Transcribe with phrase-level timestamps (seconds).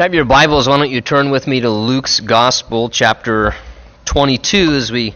[0.00, 3.54] Have your Bibles, why don't you turn with me to Luke's Gospel, chapter
[4.06, 5.14] 22, as we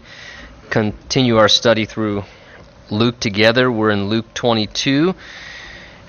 [0.69, 2.25] continue our study through
[2.91, 3.73] Luke together.
[3.73, 5.15] We're in Luke 22.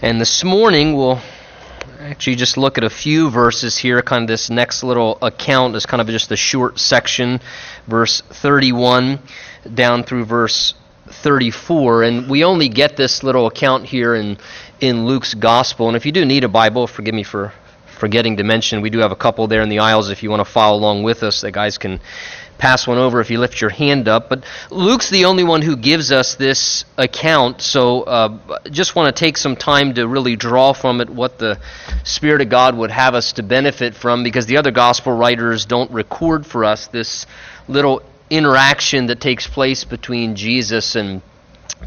[0.01, 1.21] And this morning we'll
[2.01, 4.01] actually just look at a few verses here.
[4.01, 7.39] Kind of this next little account is kind of just a short section,
[7.87, 9.19] verse 31
[9.73, 10.73] down through verse
[11.07, 12.03] 34.
[12.03, 14.37] And we only get this little account here in,
[14.81, 15.87] in Luke's Gospel.
[15.87, 17.53] And if you do need a Bible, forgive me for
[17.95, 20.45] forgetting to mention, we do have a couple there in the aisles if you want
[20.45, 21.41] to follow along with us.
[21.41, 21.99] The guys can
[22.57, 24.29] pass one over if you lift your hand up.
[24.29, 29.19] But Luke's the only one who gives us this account, so uh, just want to
[29.19, 31.59] take some time to really draw from it what the
[32.03, 35.91] Spirit of God would have us to benefit from, because the other gospel writers don't
[35.91, 37.25] record for us this
[37.67, 41.21] little interaction that takes place between Jesus and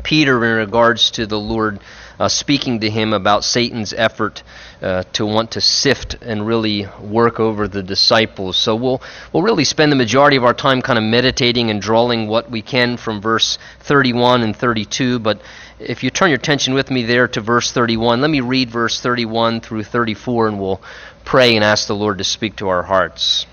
[0.02, 1.80] Peter in regards to the Lord
[2.18, 4.42] uh, speaking to him about Satan's effort
[4.80, 8.56] uh, to want to sift and really work over the disciples.
[8.56, 12.28] So we'll we'll really spend the majority of our time kind of meditating and drawing
[12.28, 15.18] what we can from verse 31 and 32.
[15.18, 15.40] But
[15.78, 19.00] if you turn your attention with me there to verse 31, let me read verse
[19.00, 20.80] 31 through 34, and we'll
[21.24, 23.46] pray and ask the Lord to speak to our hearts.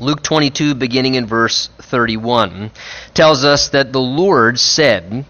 [0.00, 2.70] Luke 22, beginning in verse 31,
[3.14, 5.24] tells us that the Lord said,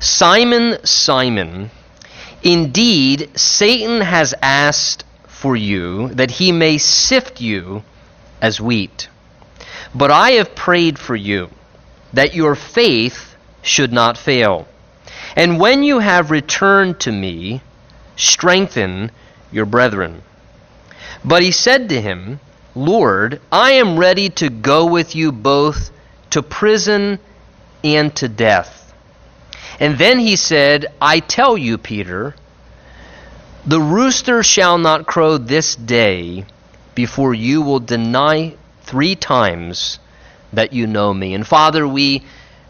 [0.00, 1.70] Simon, Simon,
[2.44, 7.82] indeed Satan has asked for you that he may sift you
[8.40, 9.08] as wheat.
[9.94, 11.50] But I have prayed for you
[12.12, 14.68] that your faith should not fail.
[15.34, 17.62] And when you have returned to me,
[18.16, 19.10] strengthen
[19.50, 20.22] your brethren.
[21.24, 22.38] But he said to him,
[22.74, 25.90] Lord, I am ready to go with you both
[26.30, 27.18] to prison
[27.82, 28.83] and to death.
[29.80, 32.34] And then he said, I tell you, Peter,
[33.66, 36.44] the rooster shall not crow this day
[36.94, 39.98] before you will deny three times
[40.52, 41.34] that you know me.
[41.34, 42.22] And Father, we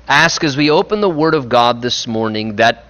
[0.09, 2.85] ask as we open the Word of God this morning that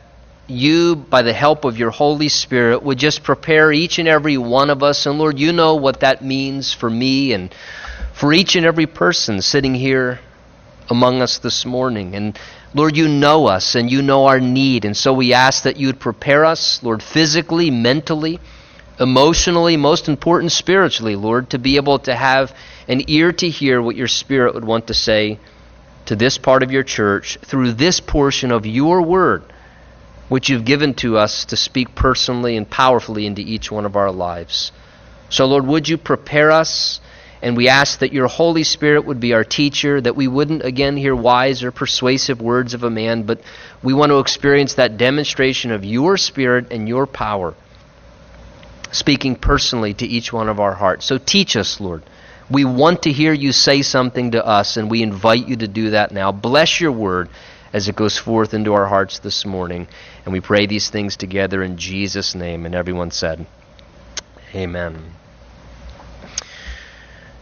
[0.47, 4.70] you, by the help of your Holy Spirit, would just prepare each and every one
[4.70, 5.06] of us.
[5.06, 7.54] And Lord, you know what that means for me and
[8.12, 10.20] for each and every person sitting here
[10.91, 12.14] among us this morning.
[12.14, 12.38] And
[12.74, 14.84] Lord, you know us and you know our need.
[14.84, 18.40] And so we ask that you would prepare us, Lord, physically, mentally,
[18.98, 22.52] emotionally, most important, spiritually, Lord, to be able to have
[22.88, 25.38] an ear to hear what your Spirit would want to say
[26.06, 29.44] to this part of your church through this portion of your word,
[30.28, 34.10] which you've given to us to speak personally and powerfully into each one of our
[34.10, 34.72] lives.
[35.30, 37.00] So, Lord, would you prepare us?
[37.44, 40.97] And we ask that your Holy Spirit would be our teacher, that we wouldn't again
[40.97, 43.43] hear wise or persuasive words of a man, but
[43.82, 47.53] we want to experience that demonstration of your Spirit and your power,
[48.93, 51.04] speaking personally to each one of our hearts.
[51.04, 52.03] So teach us, Lord.
[52.50, 55.91] We want to hear you say something to us, and we invite you to do
[55.91, 56.33] that now.
[56.33, 57.28] Bless your word
[57.75, 59.87] as it goes forth into our hearts this morning.
[60.25, 62.65] And we pray these things together in Jesus' name.
[62.65, 63.44] And everyone said,
[64.54, 65.12] Amen.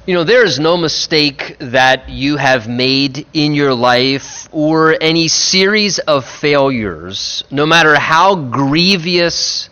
[0.05, 5.29] You know, there is no mistake that you have made in your life or any
[5.29, 9.71] series of failures, no matter how grievous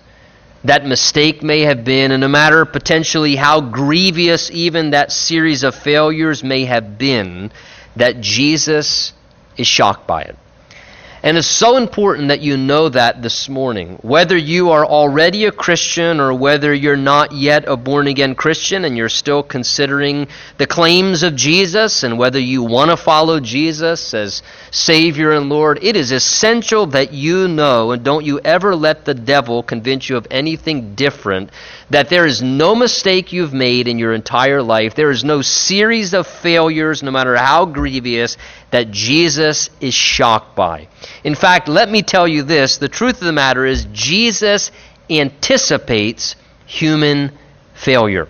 [0.62, 5.74] that mistake may have been, and no matter potentially how grievous even that series of
[5.74, 7.50] failures may have been,
[7.96, 9.12] that Jesus
[9.56, 10.36] is shocked by it.
[11.22, 13.98] And it's so important that you know that this morning.
[14.00, 18.86] Whether you are already a Christian or whether you're not yet a born again Christian
[18.86, 24.14] and you're still considering the claims of Jesus and whether you want to follow Jesus
[24.14, 29.04] as Savior and Lord, it is essential that you know and don't you ever let
[29.04, 31.50] the devil convince you of anything different
[31.90, 34.94] that there is no mistake you've made in your entire life.
[34.94, 38.36] There is no series of failures, no matter how grievous,
[38.70, 40.88] that Jesus is shocked by.
[41.24, 44.70] In fact, let me tell you this the truth of the matter is, Jesus
[45.08, 46.36] anticipates
[46.66, 47.32] human
[47.74, 48.28] failure.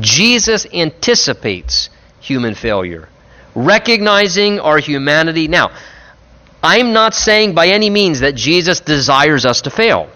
[0.00, 1.90] Jesus anticipates
[2.20, 3.08] human failure,
[3.54, 5.48] recognizing our humanity.
[5.48, 5.70] Now,
[6.62, 10.10] I'm not saying by any means that Jesus desires us to fail.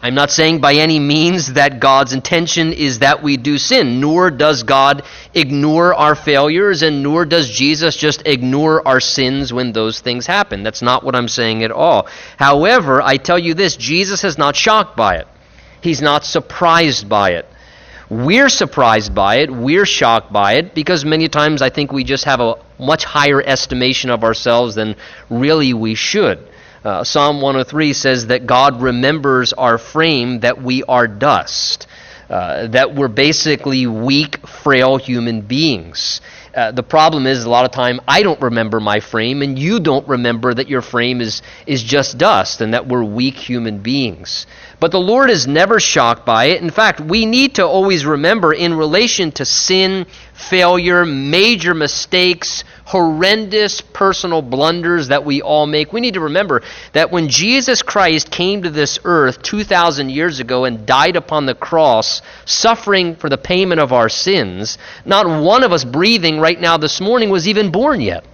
[0.00, 4.30] I'm not saying by any means that God's intention is that we do sin, nor
[4.30, 5.02] does God
[5.34, 10.62] ignore our failures, and nor does Jesus just ignore our sins when those things happen.
[10.62, 12.06] That's not what I'm saying at all.
[12.36, 15.26] However, I tell you this Jesus is not shocked by it,
[15.80, 17.46] He's not surprised by it.
[18.08, 22.24] We're surprised by it, we're shocked by it, because many times I think we just
[22.24, 24.94] have a much higher estimation of ourselves than
[25.28, 26.47] really we should.
[26.84, 31.86] Uh, Psalm 103 says that God remembers our frame, that we are dust.
[32.30, 36.20] Uh, that we're basically weak, frail human beings.
[36.54, 39.80] Uh, the problem is a lot of time I don't remember my frame, and you
[39.80, 44.46] don't remember that your frame is is just dust, and that we're weak human beings.
[44.78, 46.60] But the Lord is never shocked by it.
[46.60, 50.04] In fact, we need to always remember in relation to sin,
[50.34, 56.62] failure, major mistakes, horrendous personal blunders that we all make, we need to remember
[56.94, 61.54] that when Jesus Christ came to this earth 2,000 years ago and died upon the
[61.54, 66.78] cross, suffering for the payment of our sins, not one of us breathing right now
[66.78, 68.24] this morning was even born yet.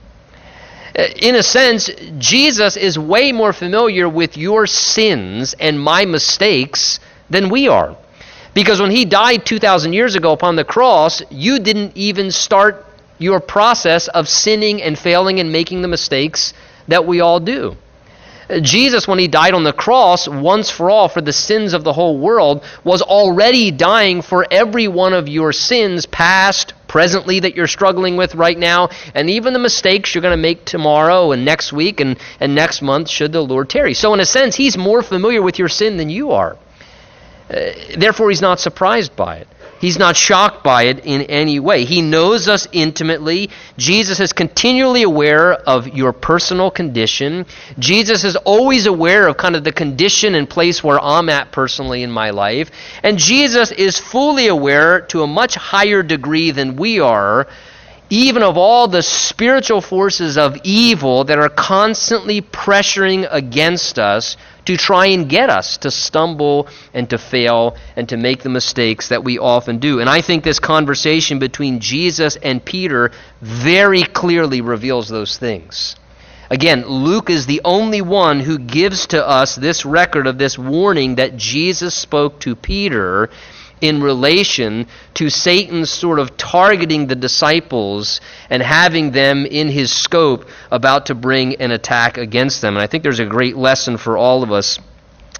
[0.96, 7.00] Uh, in a sense, Jesus is way more familiar with your sins and my mistakes
[7.28, 7.96] than we are.
[8.54, 12.86] Because when he died 2,000 years ago upon the cross, you didn't even start
[13.18, 16.54] your process of sinning and failing and making the mistakes
[16.88, 17.76] that we all do.
[18.60, 21.92] Jesus, when he died on the cross once for all for the sins of the
[21.92, 27.66] whole world, was already dying for every one of your sins, past, presently, that you're
[27.66, 31.72] struggling with right now, and even the mistakes you're going to make tomorrow and next
[31.72, 33.94] week and, and next month, should the Lord tarry.
[33.94, 36.56] So, in a sense, he's more familiar with your sin than you are.
[37.48, 39.48] Uh, therefore, he's not surprised by it.
[39.84, 41.84] He's not shocked by it in any way.
[41.84, 43.50] He knows us intimately.
[43.76, 47.44] Jesus is continually aware of your personal condition.
[47.78, 52.02] Jesus is always aware of kind of the condition and place where I'm at personally
[52.02, 52.70] in my life.
[53.02, 57.46] And Jesus is fully aware to a much higher degree than we are
[58.14, 64.76] even of all the spiritual forces of evil that are constantly pressuring against us to
[64.76, 69.24] try and get us to stumble and to fail and to make the mistakes that
[69.24, 69.98] we often do.
[69.98, 73.10] And I think this conversation between Jesus and Peter
[73.42, 75.96] very clearly reveals those things.
[76.50, 81.16] Again, Luke is the only one who gives to us this record of this warning
[81.16, 83.28] that Jesus spoke to Peter
[83.84, 90.48] in relation to Satan sort of targeting the disciples and having them in his scope
[90.70, 92.76] about to bring an attack against them.
[92.76, 94.78] And I think there's a great lesson for all of us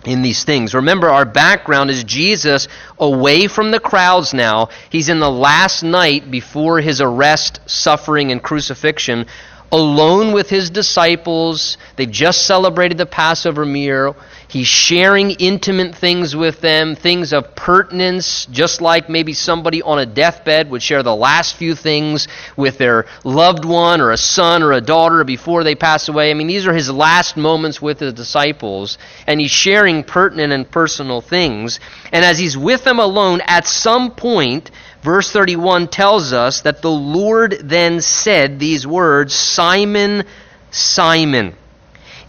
[0.04, 0.74] in these things.
[0.74, 2.68] Remember, our background is Jesus
[2.98, 4.68] away from the crowds now.
[4.90, 9.24] He's in the last night before his arrest, suffering, and crucifixion
[9.72, 11.78] alone with his disciples.
[11.96, 14.16] They've just celebrated the Passover meal.
[14.48, 20.06] He's sharing intimate things with them, things of pertinence, just like maybe somebody on a
[20.06, 24.72] deathbed would share the last few things with their loved one or a son or
[24.72, 26.30] a daughter before they pass away.
[26.30, 30.70] I mean, these are his last moments with his disciples, and he's sharing pertinent and
[30.70, 31.80] personal things.
[32.12, 34.70] And as he's with them alone, at some point,
[35.04, 40.24] Verse 31 tells us that the Lord then said these words Simon,
[40.70, 41.54] Simon.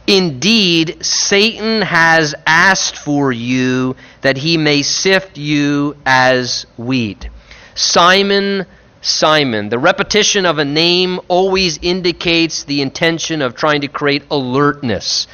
[0.08, 7.30] Indeed, Satan has asked for you that he may sift you as wheat.
[7.74, 8.66] Simon,
[9.02, 9.70] Simon.
[9.70, 15.28] The repetition of a name always indicates the intention of trying to create alertness.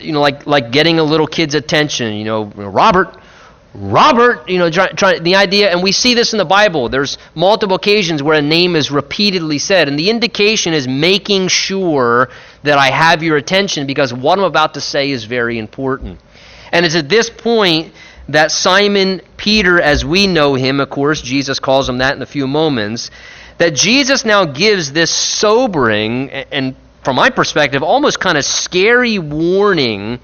[0.00, 2.14] You know, like, like getting a little kid's attention.
[2.14, 3.16] You know, Robert,
[3.78, 6.88] Robert, you know, try, try, the idea, and we see this in the Bible.
[6.88, 12.30] There's multiple occasions where a name is repeatedly said, and the indication is making sure
[12.62, 16.20] that I have your attention because what I'm about to say is very important.
[16.72, 17.92] And it's at this point
[18.30, 22.26] that Simon Peter, as we know him, of course, Jesus calls him that in a
[22.26, 23.10] few moments,
[23.58, 30.18] that Jesus now gives this sobering and, from my perspective, almost kind of scary warning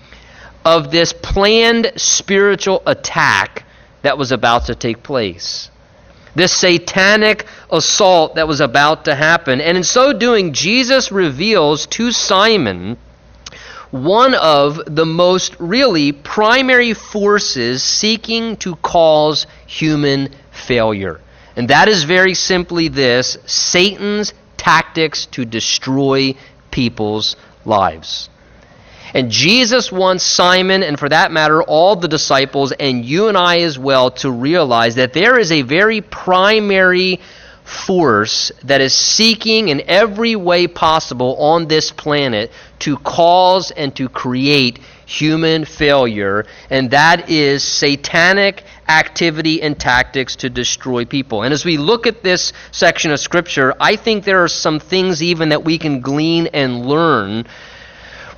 [0.65, 3.65] of this planned spiritual attack
[4.03, 5.71] that was about to take place.
[6.35, 9.61] This satanic assault that was about to happen.
[9.61, 12.97] And in so doing, Jesus reveals to Simon
[13.91, 21.21] one of the most really primary forces seeking to cause human failure.
[21.57, 26.35] And that is very simply this Satan's tactics to destroy
[26.71, 28.31] people's lives.
[29.15, 33.61] And Jesus wants Simon, and for that matter, all the disciples, and you and I
[33.61, 37.21] as well, to realize that there is a very primary
[37.65, 42.51] force that is seeking in every way possible on this planet
[42.81, 50.51] to cause and to create human failure, and that is satanic activity and tactics to
[50.51, 51.43] destroy people.
[51.43, 55.23] And as we look at this section of Scripture, I think there are some things
[55.23, 57.47] even that we can glean and learn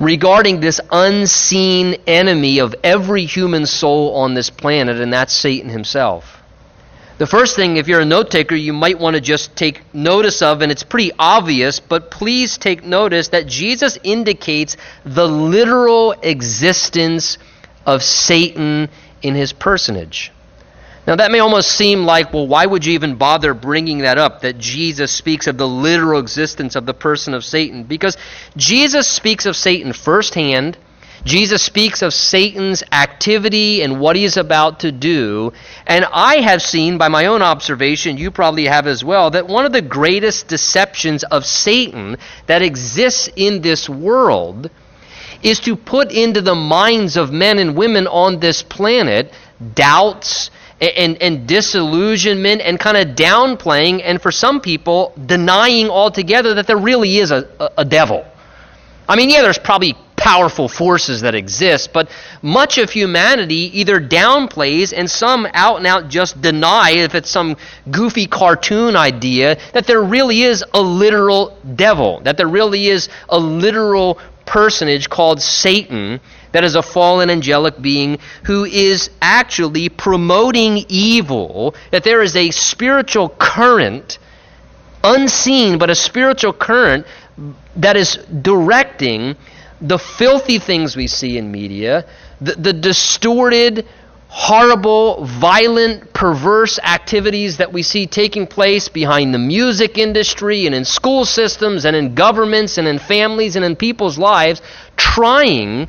[0.01, 6.41] regarding this unseen enemy of every human soul on this planet, and that's Satan himself.
[7.17, 10.43] The first thing, if you're a note taker, you might want to just take notice
[10.43, 17.39] of, and it's pretty obvious, but please take notice that Jesus indicates the literal existence
[17.87, 18.89] of Satan
[19.23, 20.33] in his personage.
[21.07, 24.41] Now, that may almost seem like, well, why would you even bother bringing that up?
[24.41, 27.85] That Jesus speaks of the literal existence of the person of Satan?
[27.85, 28.17] Because
[28.57, 30.79] Jesus speaks of Satan firsthand.
[31.25, 35.53] Jesus speaks of Satan's activity and what he is about to do.
[35.87, 39.67] And I have seen, by my own observation, you probably have as well, that one
[39.67, 44.71] of the greatest deceptions of Satan that exists in this world
[45.43, 49.33] is to put into the minds of men and women on this planet
[49.75, 50.51] doubts
[50.81, 56.77] and, and disillusionment and kind of downplaying, and for some people, denying altogether that there
[56.77, 58.25] really is a, a, a devil.
[59.09, 64.95] I mean, yeah, there's probably powerful forces that exist, but much of humanity either downplays
[64.97, 67.57] and some out and out just deny, if it's some
[67.91, 73.39] goofy cartoon idea, that there really is a literal devil, that there really is a
[73.39, 76.21] literal personage called Satan
[76.55, 82.53] that is a fallen angelic being who is actually promoting evil, that there is a
[82.53, 84.19] spiritual current,
[85.03, 87.07] unseen, but a spiritual current
[87.75, 89.35] that is directing
[89.81, 92.07] the filthy things we see in media,
[92.41, 93.85] the, the distorted,
[94.29, 100.85] horrible, violent, perverse activities that we see taking place behind the music industry and in
[100.85, 104.63] school systems and in governments and in families and in people's lives,
[104.97, 105.89] trying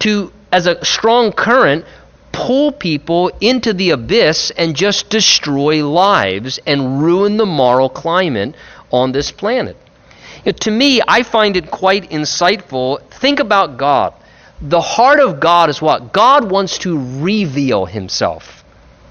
[0.00, 1.84] to, as a strong current,
[2.32, 8.54] pull people into the abyss and just destroy lives and ruin the moral climate
[8.90, 9.76] on this planet.
[10.44, 13.00] You know, to me, I find it quite insightful.
[13.10, 14.12] Think about God.
[14.60, 16.12] The heart of God is what?
[16.12, 18.64] God wants to reveal himself.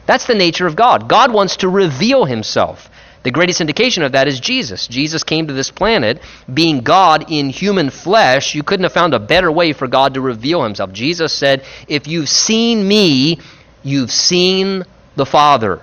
[0.06, 1.10] That's the nature of God.
[1.10, 2.90] God wants to reveal himself.
[3.26, 4.86] The greatest indication of that is Jesus.
[4.86, 6.22] Jesus came to this planet
[6.54, 8.54] being God in human flesh.
[8.54, 10.92] You couldn't have found a better way for God to reveal himself.
[10.94, 13.40] Jesus said, If you've seen me,
[13.82, 14.84] you've seen
[15.16, 15.82] the Father.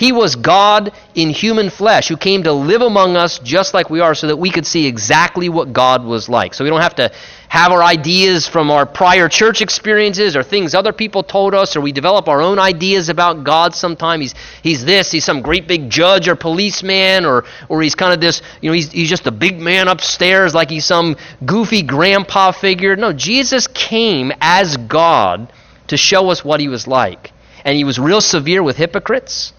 [0.00, 4.00] He was God in human flesh who came to live among us just like we
[4.00, 6.54] are so that we could see exactly what God was like.
[6.54, 7.12] So we don't have to
[7.50, 11.82] have our ideas from our prior church experiences or things other people told us or
[11.82, 14.22] we develop our own ideas about God sometime.
[14.22, 18.22] He's, he's this, he's some great big judge or policeman or, or he's kind of
[18.22, 21.14] this, you know, he's, he's just a big man upstairs like he's some
[21.44, 22.96] goofy grandpa figure.
[22.96, 25.52] No, Jesus came as God
[25.88, 27.32] to show us what he was like.
[27.66, 29.52] And he was real severe with hypocrites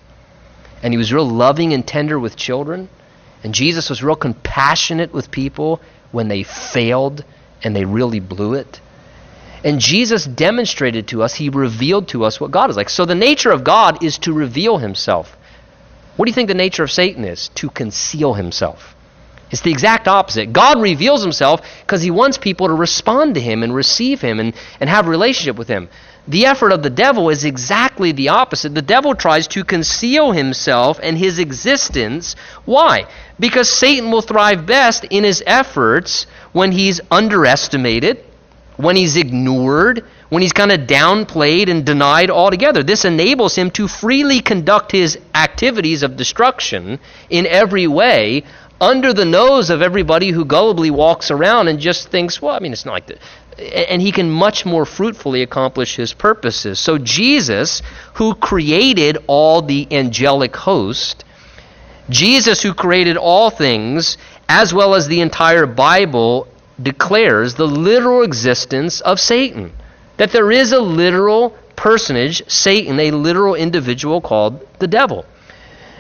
[0.84, 2.90] and he was real loving and tender with children.
[3.44, 7.24] And Jesus was real compassionate with people when they failed
[7.64, 8.80] and they really blew it.
[9.64, 12.90] And Jesus demonstrated to us, he revealed to us what God is like.
[12.90, 15.38] So the nature of God is to reveal himself.
[16.16, 17.50] What do you think the nature of Satan is?
[17.56, 18.96] To conceal himself.
[19.52, 20.54] It's the exact opposite.
[20.54, 24.54] God reveals himself because he wants people to respond to him and receive him and,
[24.80, 25.90] and have relationship with him.
[26.28, 28.76] The effort of the devil is exactly the opposite.
[28.76, 32.36] The devil tries to conceal himself and his existence.
[32.66, 33.06] Why?
[33.40, 38.24] Because Satan will thrive best in his efforts when he's underestimated,
[38.78, 42.84] when he's ignored, when he's kind of downplayed and denied altogether.
[42.84, 47.00] This enables him to freely conduct his activities of destruction
[47.32, 48.44] in every way
[48.80, 52.74] under the nose of everybody who gullibly walks around and just thinks, well, I mean,
[52.74, 53.20] it's not like that
[53.58, 56.80] and he can much more fruitfully accomplish his purposes.
[56.80, 57.82] So, Jesus,
[58.16, 61.24] who created all the angelic host,
[62.10, 64.18] Jesus, who created all things,
[64.50, 66.48] as well as the entire Bible,
[66.82, 69.72] declares the literal existence of Satan.
[70.18, 75.26] That there is a literal personage, Satan, a literal individual called the devil.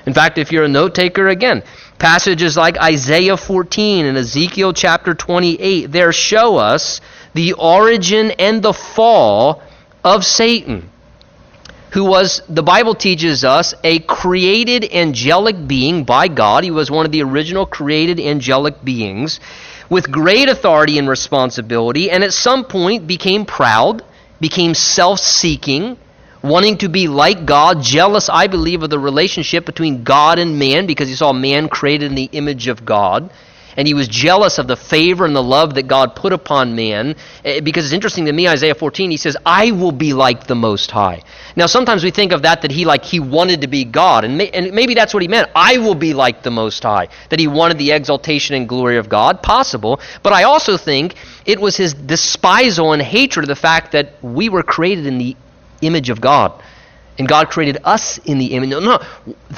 [0.05, 1.63] In fact, if you're a note taker, again,
[1.97, 6.99] passages like Isaiah 14 and Ezekiel chapter 28 there show us
[7.33, 9.61] the origin and the fall
[10.03, 10.89] of Satan,
[11.91, 16.63] who was, the Bible teaches us, a created angelic being by God.
[16.63, 19.39] He was one of the original created angelic beings
[19.89, 24.03] with great authority and responsibility, and at some point became proud,
[24.39, 25.97] became self seeking,
[26.41, 30.87] wanting to be like God, jealous, I believe, of the relationship between God and man
[30.87, 33.31] because he saw man created in the image of God
[33.77, 37.15] and he was jealous of the favor and the love that God put upon man.
[37.43, 40.55] Eh, because it's interesting to me, Isaiah 14, he says, I will be like the
[40.55, 41.23] Most High.
[41.55, 44.25] Now, sometimes we think of that, that he like he wanted to be God.
[44.25, 45.49] And, may, and maybe that's what he meant.
[45.55, 47.07] I will be like the Most High.
[47.29, 49.41] That he wanted the exaltation and glory of God.
[49.41, 49.99] Possible.
[50.23, 54.49] But I also think it was his despisal and hatred of the fact that we
[54.49, 55.35] were created in the
[55.81, 56.61] image of God.
[57.17, 58.69] And God created us in the image.
[58.69, 58.99] No, no,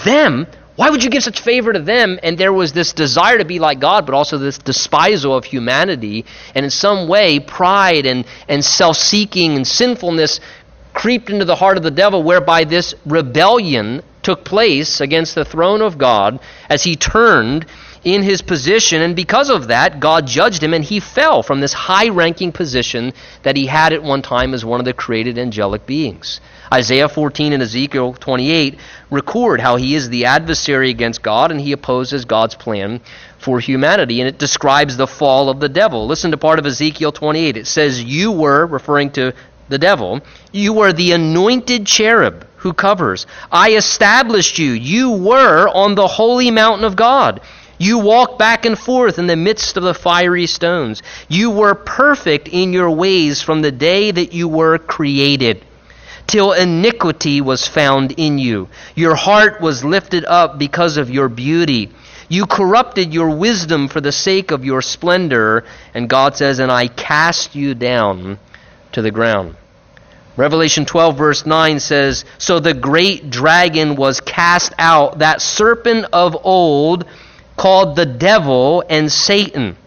[0.04, 2.20] them why would you give such favor to them?
[2.24, 6.26] And there was this desire to be like God, but also this despisal of humanity.
[6.56, 10.40] And in some way, pride and, and self seeking and sinfulness
[10.94, 15.82] creeped into the heart of the devil, whereby this rebellion took place against the throne
[15.82, 16.40] of God
[16.70, 17.66] as he turned
[18.04, 21.74] in his position, and because of that, God judged him, and he fell from this
[21.74, 23.14] high ranking position
[23.44, 26.42] that he had at one time as one of the created angelic beings.
[26.72, 28.80] Isaiah 14 and Ezekiel 28
[29.10, 33.02] record how he is the adversary against God and he opposes God's plan
[33.38, 34.22] for humanity.
[34.22, 36.08] And it describes the fall of the devil.
[36.08, 37.58] Listen to part of Ezekiel 28.
[37.58, 39.34] It says, You were, referring to
[39.70, 43.28] the devil, you were the anointed cherub who covers.
[43.52, 44.72] I established you.
[44.72, 47.42] You were on the holy mountain of God.
[47.78, 51.02] You walked back and forth in the midst of the fiery stones.
[51.28, 55.66] You were perfect in your ways from the day that you were created
[56.28, 58.70] till iniquity was found in you.
[58.96, 61.92] Your heart was lifted up because of your beauty.
[62.30, 65.66] You corrupted your wisdom for the sake of your splendor.
[65.94, 68.40] And God says, And I cast you down
[68.94, 69.56] to the ground.
[70.36, 76.36] Revelation 12, verse 9 says, So the great dragon was cast out, that serpent of
[76.44, 77.06] old
[77.56, 79.78] called the devil and Satan,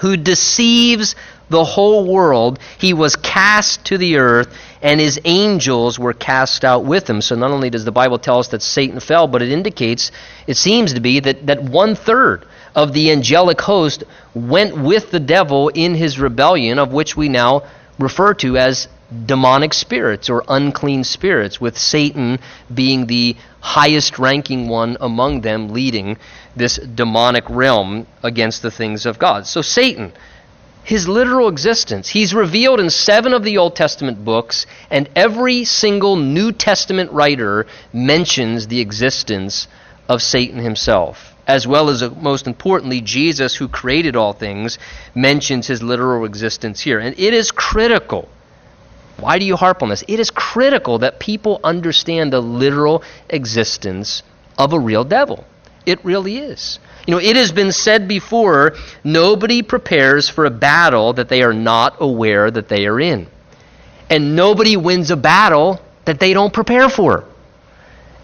[0.00, 1.16] who deceives
[1.48, 2.58] the whole world.
[2.78, 7.20] He was cast to the earth, and his angels were cast out with him.
[7.20, 10.12] So not only does the Bible tell us that Satan fell, but it indicates,
[10.46, 14.04] it seems to be, that, that one third of the angelic host
[14.34, 17.64] went with the devil in his rebellion, of which we now
[17.98, 18.88] refer to as
[19.26, 22.38] demonic spirits or unclean spirits, with Satan
[22.72, 26.18] being the highest ranking one among them, leading
[26.54, 29.46] this demonic realm against the things of God.
[29.46, 30.12] So Satan
[30.84, 32.08] his literal existence.
[32.08, 37.66] He's revealed in seven of the Old Testament books, and every single New Testament writer
[37.92, 39.68] mentions the existence
[40.08, 41.34] of Satan himself.
[41.46, 44.78] As well as, uh, most importantly, Jesus, who created all things,
[45.14, 46.98] mentions his literal existence here.
[46.98, 48.28] And it is critical.
[49.18, 50.04] Why do you harp on this?
[50.06, 54.22] It is critical that people understand the literal existence
[54.56, 55.44] of a real devil.
[55.88, 56.78] It really is.
[57.06, 61.54] You know, it has been said before nobody prepares for a battle that they are
[61.54, 63.26] not aware that they are in.
[64.10, 67.24] And nobody wins a battle that they don't prepare for.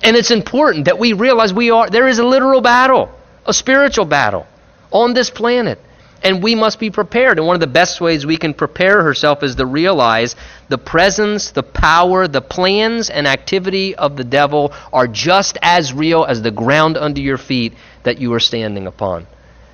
[0.02, 3.10] And it's important that we realize we are there is a literal battle,
[3.46, 4.46] a spiritual battle
[4.90, 5.80] on this planet.
[6.24, 7.38] And we must be prepared.
[7.38, 10.34] And one of the best ways we can prepare herself is to realize
[10.70, 16.24] the presence, the power, the plans, and activity of the devil are just as real
[16.24, 19.26] as the ground under your feet that you are standing upon.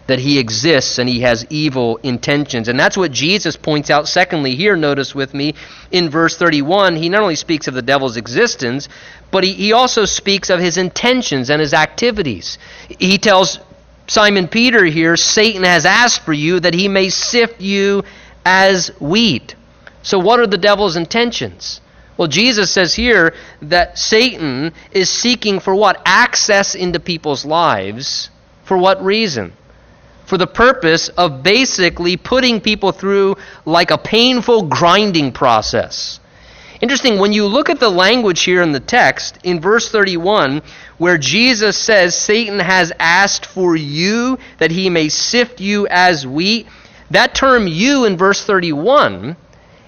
[0.08, 2.66] That he exists and he has evil intentions.
[2.66, 5.54] And that's what Jesus points out, secondly, here, notice with me,
[5.92, 6.96] in verse 31.
[6.96, 8.88] He not only speaks of the devil's existence,
[9.30, 12.58] but he, he also speaks of his intentions and his activities.
[12.88, 13.60] He tells
[14.10, 18.02] Simon Peter here, Satan has asked for you that he may sift you
[18.44, 19.54] as wheat.
[20.02, 21.80] So, what are the devil's intentions?
[22.16, 26.02] Well, Jesus says here that Satan is seeking for what?
[26.04, 28.30] Access into people's lives.
[28.64, 29.52] For what reason?
[30.26, 36.18] For the purpose of basically putting people through like a painful grinding process.
[36.80, 40.62] Interesting, when you look at the language here in the text, in verse 31,
[40.96, 46.66] where Jesus says, Satan has asked for you that he may sift you as wheat,
[47.10, 49.36] that term you in verse 31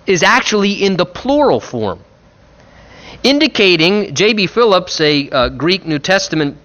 [0.07, 2.01] is actually in the plural form
[3.23, 4.47] indicating J.B.
[4.49, 6.57] Phillips, a uh, Greek New Testament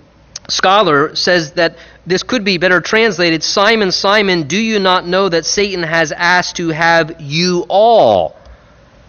[0.49, 5.45] scholar, says that this could be better translated Simon, Simon, do you not know that
[5.45, 8.35] Satan has asked to have you all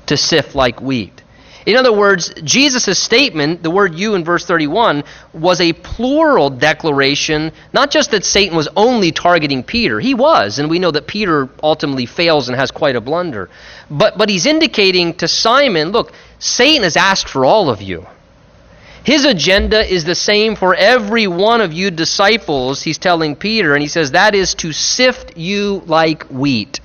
[0.08, 1.22] to sift like wheat?
[1.68, 7.52] In other words, Jesus' statement, the word you in verse 31, was a plural declaration,
[7.74, 10.00] not just that Satan was only targeting Peter.
[10.00, 13.50] He was, and we know that Peter ultimately fails and has quite a blunder.
[13.90, 18.06] But, but he's indicating to Simon, look, Satan has asked for all of you.
[19.04, 23.82] His agenda is the same for every one of you disciples, he's telling Peter, and
[23.82, 26.80] he says that is to sift you like wheat.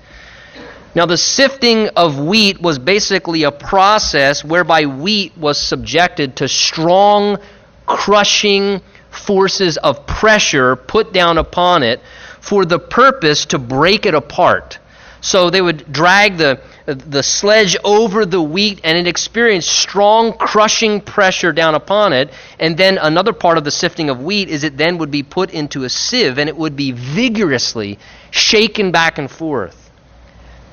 [0.95, 7.39] Now, the sifting of wheat was basically a process whereby wheat was subjected to strong,
[7.87, 8.79] crushing
[9.09, 11.99] forces of pressure put down upon it
[12.41, 14.77] for the purpose to break it apart.
[15.21, 21.01] So they would drag the, the sledge over the wheat and it experienced strong crushing
[21.01, 22.31] pressure down upon it.
[22.59, 25.51] And then another part of the sifting of wheat is it then would be put
[25.51, 27.97] into a sieve and it would be vigorously
[28.29, 29.82] shaken back and forth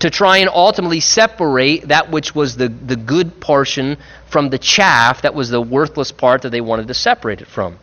[0.01, 5.23] to try and ultimately separate that which was the, the good portion from the chaff
[5.23, 7.79] that was the worthless part that they wanted to separate it from.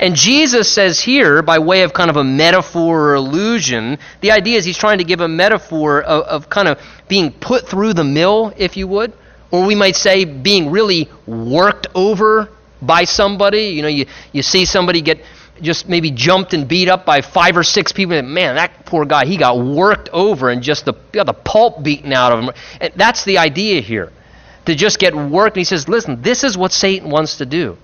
[0.00, 4.56] And Jesus says here, by way of kind of a metaphor or illusion, the idea
[4.56, 8.04] is he's trying to give a metaphor of, of kind of being put through the
[8.04, 9.12] mill, if you would,
[9.50, 12.48] or we might say being really worked over
[12.80, 13.68] by somebody.
[13.68, 15.20] You know, you, you see somebody get
[15.62, 18.16] just maybe jumped and beat up by five or six people.
[18.16, 21.82] And man, that poor guy, he got worked over and just the, got the pulp
[21.82, 22.50] beaten out of him.
[22.80, 24.12] And that's the idea here.
[24.66, 25.56] To just get worked.
[25.56, 27.78] And he says, listen, this is what Satan wants to do.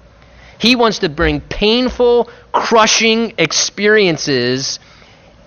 [0.58, 4.78] He wants to bring painful, crushing experiences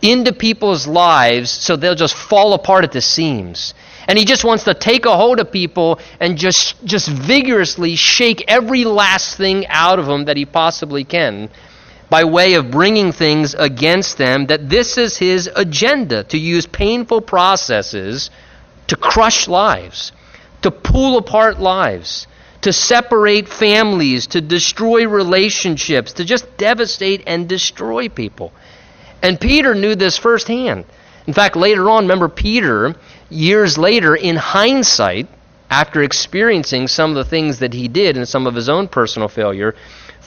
[0.01, 3.73] into people's lives so they'll just fall apart at the seams.
[4.07, 8.45] And he just wants to take a hold of people and just, just vigorously shake
[8.47, 11.49] every last thing out of them that he possibly can
[12.09, 14.47] by way of bringing things against them.
[14.47, 18.29] That this is his agenda to use painful processes
[18.87, 20.11] to crush lives,
[20.61, 22.27] to pull apart lives,
[22.61, 28.51] to separate families, to destroy relationships, to just devastate and destroy people.
[29.21, 30.85] And Peter knew this firsthand.
[31.27, 32.95] In fact, later on, remember Peter
[33.29, 35.27] years later, in hindsight,
[35.69, 39.27] after experiencing some of the things that he did and some of his own personal
[39.27, 39.75] failure,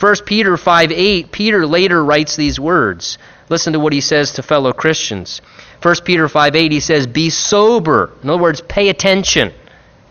[0.00, 3.18] 1 Peter 5 8, Peter later writes these words.
[3.50, 5.42] Listen to what he says to fellow Christians.
[5.82, 8.12] 1 Peter 5 8, he says, Be sober.
[8.22, 9.52] In other words, pay attention.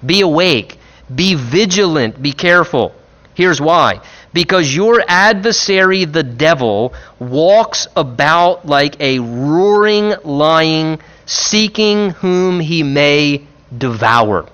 [0.05, 0.77] Be awake.
[1.13, 2.21] Be vigilant.
[2.21, 2.93] Be careful.
[3.33, 4.01] Here's why.
[4.31, 13.47] Because your adversary, the devil, walks about like a roaring, lying seeking whom he may
[13.75, 14.45] devour.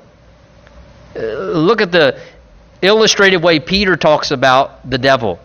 [1.16, 2.20] Uh, look at the
[2.82, 5.40] illustrative way Peter talks about the devil.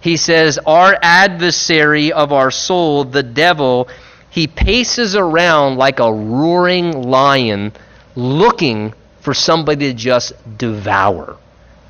[0.00, 3.88] He says, Our adversary of our soul, the devil,
[4.30, 7.72] he paces around like a roaring lion
[8.14, 11.36] looking for somebody to just devour.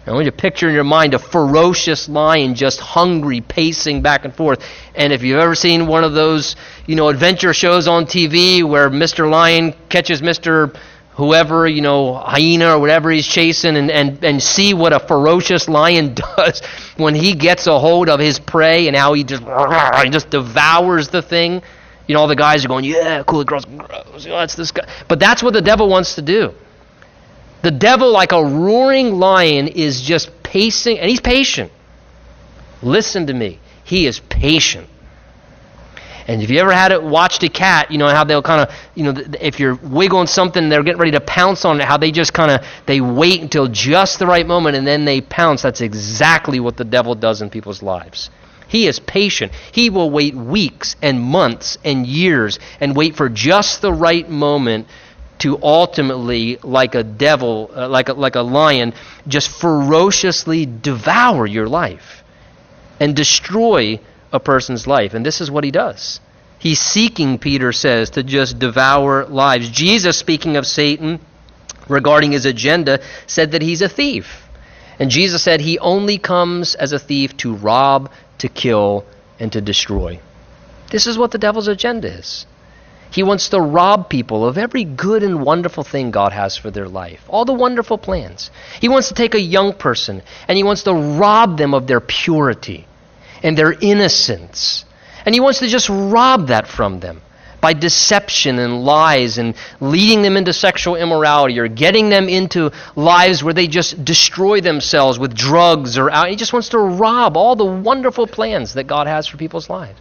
[0.07, 4.25] I want you to picture in your mind a ferocious lion just hungry, pacing back
[4.25, 4.65] and forth.
[4.95, 8.91] And if you've ever seen one of those, you know, adventure shows on TV where
[8.91, 9.31] Mr.
[9.31, 10.75] Lion catches Mr.
[11.21, 15.69] whoever, you know, hyena or whatever he's chasing, and, and, and see what a ferocious
[15.69, 16.63] lion does
[16.97, 19.43] when he gets a hold of his prey and how he just,
[20.11, 21.63] just devours the thing.
[22.07, 24.89] You know, all the guys are going, yeah, cool, girls, gross, oh, that's this guy.
[25.09, 26.55] But that's what the devil wants to do.
[27.63, 31.71] The devil, like a roaring lion, is just pacing, and he's patient.
[32.83, 33.61] Listen to me.
[33.85, 34.89] He is patient.
[36.27, 38.75] And if you ever had it watched a cat, you know how they'll kind of,
[38.95, 41.85] you know, if you're wiggling something, they're getting ready to pounce on it.
[41.85, 45.21] How they just kind of they wait until just the right moment and then they
[45.21, 45.63] pounce.
[45.63, 48.31] That's exactly what the devil does in people's lives.
[48.69, 49.53] He is patient.
[49.73, 54.87] He will wait weeks and months and years and wait for just the right moment
[55.41, 58.93] to ultimately, like a devil, uh, like, a, like a lion,
[59.27, 62.23] just ferociously devour your life
[63.01, 63.99] and destroy
[64.33, 65.15] a person's life.
[65.15, 66.21] And this is what he does.
[66.59, 69.71] He's seeking, Peter says, to just devour lives.
[69.71, 71.21] Jesus, speaking of Satan
[71.89, 74.47] regarding his agenda, said that he's a thief.
[74.99, 79.07] And Jesus said he only comes as a thief to rob, to kill,
[79.39, 80.21] and to destroy.
[80.91, 82.45] This is what the devil's agenda is.
[83.11, 86.89] He wants to rob people of every good and wonderful thing God has for their
[86.89, 88.51] life, all the wonderful plans.
[88.81, 92.01] He wants to take a young person and he wants to rob them of their
[92.01, 92.87] purity
[93.43, 94.85] and their innocence.
[95.25, 97.23] And he wants to just rob that from them
[97.61, 103.45] by deception and lies and leading them into sexual immorality or getting them into lives
[103.45, 106.31] where they just destroy themselves with drugs or out.
[106.31, 109.99] He just wants to rob all the wonderful plans that God has for people's lives.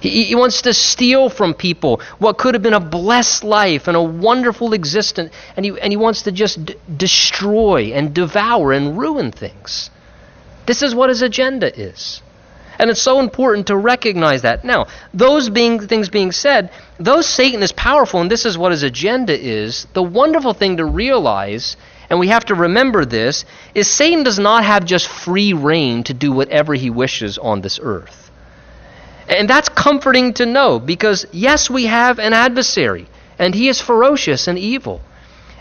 [0.00, 3.96] He, he wants to steal from people what could have been a blessed life and
[3.96, 8.98] a wonderful existence, and he, and he wants to just d- destroy and devour and
[8.98, 9.90] ruin things.
[10.66, 12.22] This is what his agenda is.
[12.78, 14.64] And it's so important to recognize that.
[14.64, 18.82] Now, those being things being said, though Satan is powerful and this is what his
[18.82, 21.76] agenda is, the wonderful thing to realize,
[22.10, 26.14] and we have to remember this, is Satan does not have just free rein to
[26.14, 28.30] do whatever he wishes on this earth.
[29.28, 33.06] And that's comforting to know because, yes, we have an adversary,
[33.38, 35.00] and he is ferocious and evil.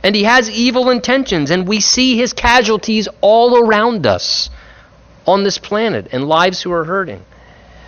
[0.04, 4.50] And he has evil intentions, and we see his casualties all around us
[5.26, 7.24] on this planet and lives who are hurting.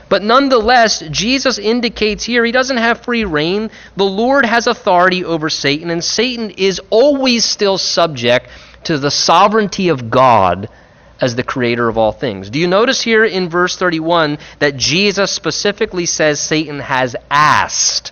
[0.07, 3.71] But nonetheless, Jesus indicates here he doesn't have free rein.
[3.97, 8.47] The Lord has authority over Satan, and Satan is always still subject
[8.83, 10.69] to the sovereignty of God
[11.19, 12.49] as the creator of all things.
[12.49, 18.11] Do you notice here in verse 31 that Jesus specifically says Satan has asked?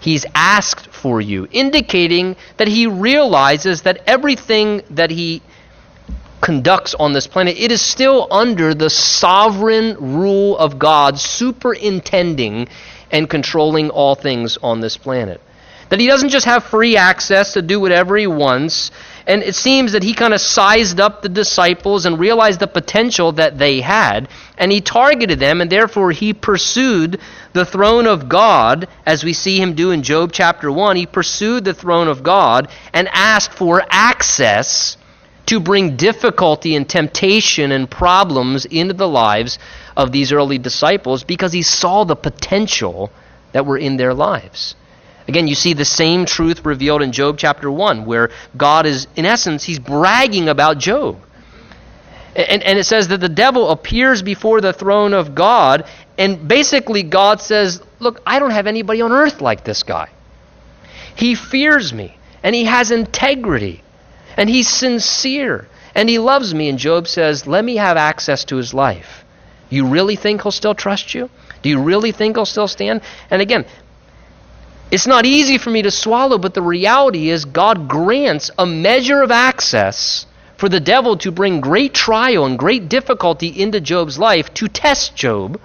[0.00, 5.42] He's asked for you, indicating that he realizes that everything that he
[6.40, 12.68] conducts on this planet, it is still under the sovereign rule of God, superintending
[13.10, 15.40] and controlling all things on this planet.
[15.90, 18.92] That he doesn't just have free access to do whatever he wants,
[19.30, 23.30] And it seems that he kind of sized up the disciples and realized the potential
[23.32, 27.20] that they had, and he targeted them, and therefore he pursued
[27.52, 30.96] the throne of God, as we see him do in Job chapter 1.
[30.96, 34.96] He pursued the throne of God and asked for access
[35.50, 39.58] to bring difficulty and temptation and problems into the lives
[39.96, 43.10] of these early disciples because he saw the potential
[43.50, 44.76] that were in their lives.
[45.26, 49.26] Again, you see the same truth revealed in Job chapter 1, where God is, in
[49.26, 51.18] essence, he's bragging about Job.
[52.36, 55.84] And, and it says that the devil appears before the throne of God,
[56.16, 60.10] and basically God says, Look, I don't have anybody on earth like this guy.
[61.16, 63.82] He fears me, and he has integrity,
[64.36, 66.68] and he's sincere, and he loves me.
[66.68, 69.24] And Job says, Let me have access to his life.
[69.68, 71.30] You really think he'll still trust you?
[71.62, 73.02] Do you really think he'll still stand?
[73.30, 73.64] And again,
[74.90, 79.22] it's not easy for me to swallow, but the reality is God grants a measure
[79.22, 84.52] of access for the devil to bring great trial and great difficulty into Job's life
[84.54, 85.60] to test Job.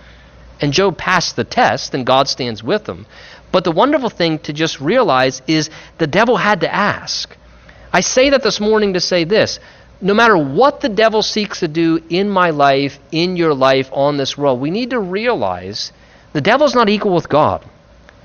[0.61, 3.05] And Job passed the test, and God stands with him.
[3.51, 7.35] But the wonderful thing to just realize is the devil had to ask.
[7.95, 9.57] I say that this morning to say this
[10.01, 14.17] no matter what the devil seeks to do in my life, in your life, on
[14.17, 15.93] this world, we need to realize
[16.33, 17.63] the devil's not equal with God.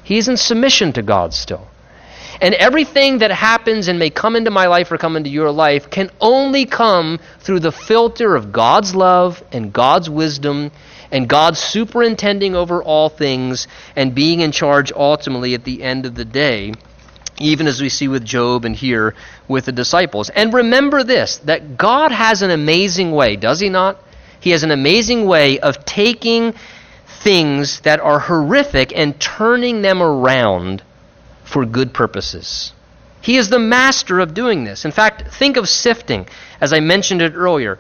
[0.03, 1.69] He's in submission to God still.
[2.41, 5.89] And everything that happens and may come into my life or come into your life
[5.89, 10.73] can only come through the filter of God's love and God's wisdom
[11.13, 16.17] and God's superintending over all things and being in charge ultimately at the end of
[16.17, 16.73] the day,
[17.41, 19.15] even as we see with Job and here
[19.49, 20.31] with the disciples.
[20.31, 23.99] And remember this that God has an amazing way, does He not?
[24.39, 26.55] He has an amazing way of taking
[27.23, 30.83] things that are horrific and turning them around
[31.45, 32.73] for good purposes.
[33.23, 34.85] He is the master of doing this.
[34.85, 36.27] In fact, think of sifting,
[36.61, 37.79] as I mentioned it earlier.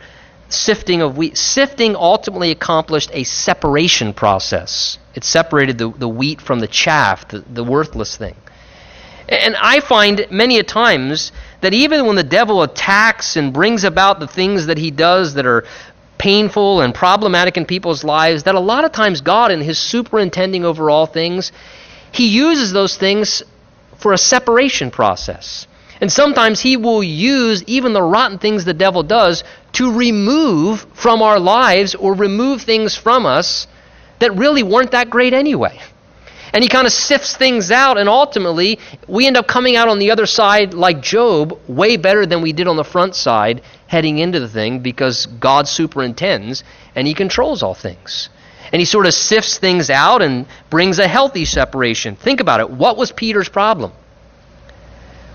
[0.50, 1.36] Sifting of wheat.
[1.38, 4.98] Sifting ultimately accomplished a separation process.
[5.14, 8.34] It separated the, the wheat from the chaff, the, the worthless thing.
[9.30, 14.18] And I find many a times that even when the devil attacks and brings about
[14.18, 15.64] the things that he does that are
[16.20, 20.66] painful and problematic in people's lives that a lot of times God, in His superintending
[20.66, 21.50] over all things,
[22.12, 23.42] He uses those things
[23.96, 25.66] for a separation process.
[26.00, 31.22] And sometimes He will use even the rotten things the devil does to remove from
[31.22, 33.66] our lives or remove things from us
[34.18, 35.80] that really weren't that great anyway.
[36.52, 39.98] And he kind of sifts things out, and ultimately, we end up coming out on
[39.98, 44.18] the other side, like Job, way better than we did on the front side, heading
[44.18, 48.28] into the thing because God superintends and He controls all things.
[48.72, 52.16] And He sort of sifts things out and brings a healthy separation.
[52.16, 52.70] Think about it.
[52.70, 53.92] What was Peter's problem?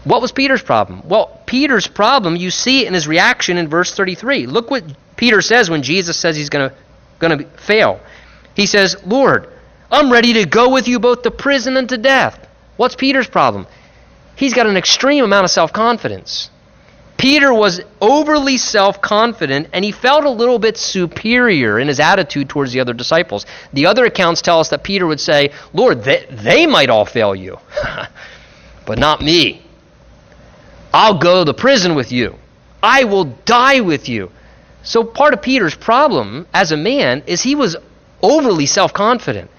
[0.05, 1.01] What was Peter's problem?
[1.07, 4.45] Well, Peter's problem, you see it in his reaction in verse 33.
[4.45, 4.83] Look what
[5.15, 6.69] Peter says when Jesus says he's going
[7.21, 7.99] to fail.
[8.55, 9.47] He says, "Lord,
[9.95, 12.45] I'm ready to go with you both to prison and to death."
[12.77, 13.67] What's Peter's problem?
[14.35, 16.49] He's got an extreme amount of self-confidence.
[17.17, 22.49] Peter was overly self confident and he felt a little bit superior in his attitude
[22.49, 23.45] towards the other disciples.
[23.71, 27.33] The other accounts tell us that Peter would say, Lord, they, they might all fail
[27.33, 27.57] you,
[28.85, 29.61] but not me.
[30.93, 32.35] I'll go to prison with you,
[32.83, 34.31] I will die with you.
[34.83, 37.75] So, part of Peter's problem as a man is he was
[38.21, 39.49] overly self confident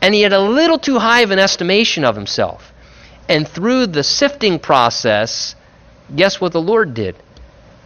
[0.00, 2.72] and he had a little too high of an estimation of himself.
[3.28, 5.54] And through the sifting process,
[6.14, 7.16] guess what the Lord did?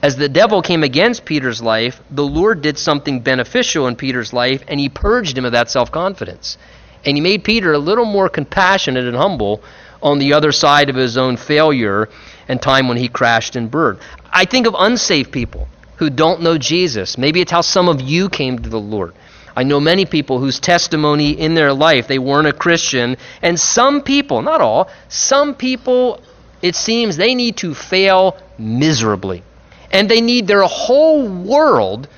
[0.02, 4.62] As the devil came against Peter's life, the Lord did something beneficial in Peter's life,
[4.66, 6.58] and he purged him of that self confidence.
[7.04, 9.62] And he made Peter a little more compassionate and humble
[10.02, 12.08] on the other side of his own failure
[12.48, 14.00] and time when he crashed and burned.
[14.32, 17.16] I think of unsaved people who don't know Jesus.
[17.16, 19.14] Maybe it's how some of you came to the Lord.
[19.56, 23.16] I know many people whose testimony in their life, they weren't a Christian.
[23.42, 26.20] And some people, not all, some people
[26.62, 29.42] it seems they need to fail miserably.
[29.90, 32.08] And they need their whole world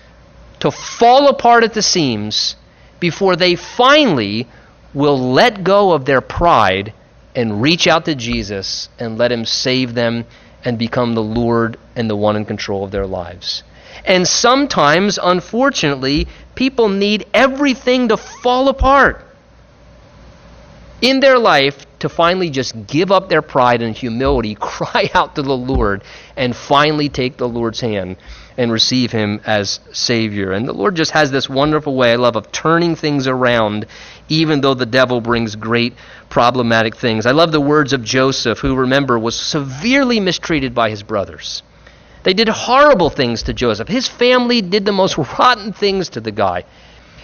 [0.60, 2.54] to fall apart at the seams
[3.00, 4.46] before they finally
[4.92, 6.92] will let go of their pride
[7.34, 10.24] and reach out to Jesus and let Him save them
[10.64, 13.64] and become the Lord and the one in control of their lives.
[14.04, 19.24] And sometimes, unfortunately, people need everything to fall apart
[21.00, 25.42] in their life to finally just give up their pride and humility, cry out to
[25.42, 26.02] the Lord,
[26.36, 28.16] and finally take the Lord's hand
[28.56, 30.52] and receive Him as Savior.
[30.52, 33.86] And the Lord just has this wonderful way, I love, of turning things around,
[34.28, 35.94] even though the devil brings great
[36.30, 37.26] problematic things.
[37.26, 41.62] I love the words of Joseph, who, remember, was severely mistreated by his brothers.
[42.24, 43.86] They did horrible things to Joseph.
[43.86, 46.64] His family did the most rotten things to the guy.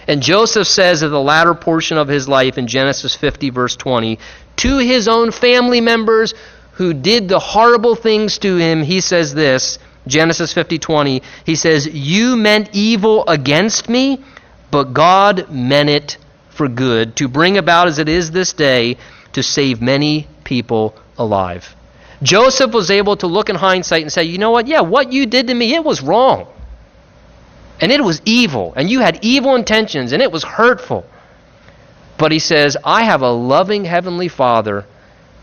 [0.07, 4.19] And Joseph says in the latter portion of his life in Genesis 50, verse 20,
[4.57, 6.33] to his own family members
[6.73, 11.87] who did the horrible things to him, he says this Genesis 50, 20, he says,
[11.87, 14.23] You meant evil against me,
[14.71, 16.17] but God meant it
[16.49, 18.97] for good, to bring about as it is this day,
[19.33, 21.75] to save many people alive.
[22.23, 24.67] Joseph was able to look in hindsight and say, You know what?
[24.67, 26.47] Yeah, what you did to me, it was wrong.
[27.79, 28.73] And it was evil.
[28.75, 31.05] And you had evil intentions, and it was hurtful.
[32.17, 34.85] But he says, I have a loving Heavenly Father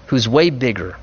[0.06, 0.96] who's way bigger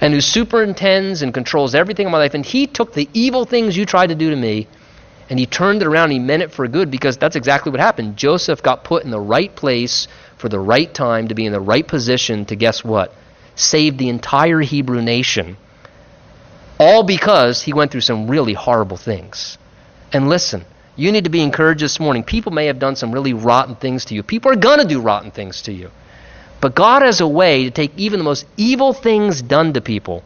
[0.00, 2.34] and who superintends and controls everything in my life.
[2.34, 4.68] And he took the evil things you tried to do to me
[5.28, 6.04] and he turned it around.
[6.04, 8.16] And he meant it for good because that's exactly what happened.
[8.16, 11.60] Joseph got put in the right place for the right time to be in the
[11.60, 13.12] right position to guess what?
[13.56, 15.56] Save the entire Hebrew nation.
[16.78, 19.58] All because he went through some really horrible things.
[20.12, 20.64] And listen,
[20.96, 22.24] you need to be encouraged this morning.
[22.24, 24.22] People may have done some really rotten things to you.
[24.22, 25.90] People are going to do rotten things to you.
[26.60, 30.22] But God has a way to take even the most evil things done to people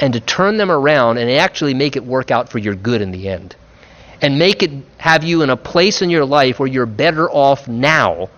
[0.00, 3.10] and to turn them around and actually make it work out for your good in
[3.10, 3.54] the end.
[4.20, 7.68] And make it have you in a place in your life where you're better off
[7.68, 8.30] now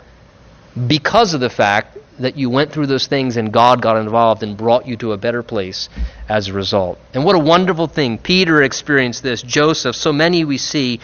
[0.86, 4.56] because of the fact that you went through those things and God got involved and
[4.56, 5.88] brought you to a better place
[6.28, 6.98] as a result.
[7.14, 8.18] And what a wonderful thing.
[8.18, 11.00] Peter experienced this, Joseph, so many we see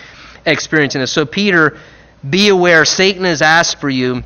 [0.47, 1.13] experiencing this.
[1.13, 1.79] So, Peter,
[2.29, 4.23] be aware, Satan has asked for you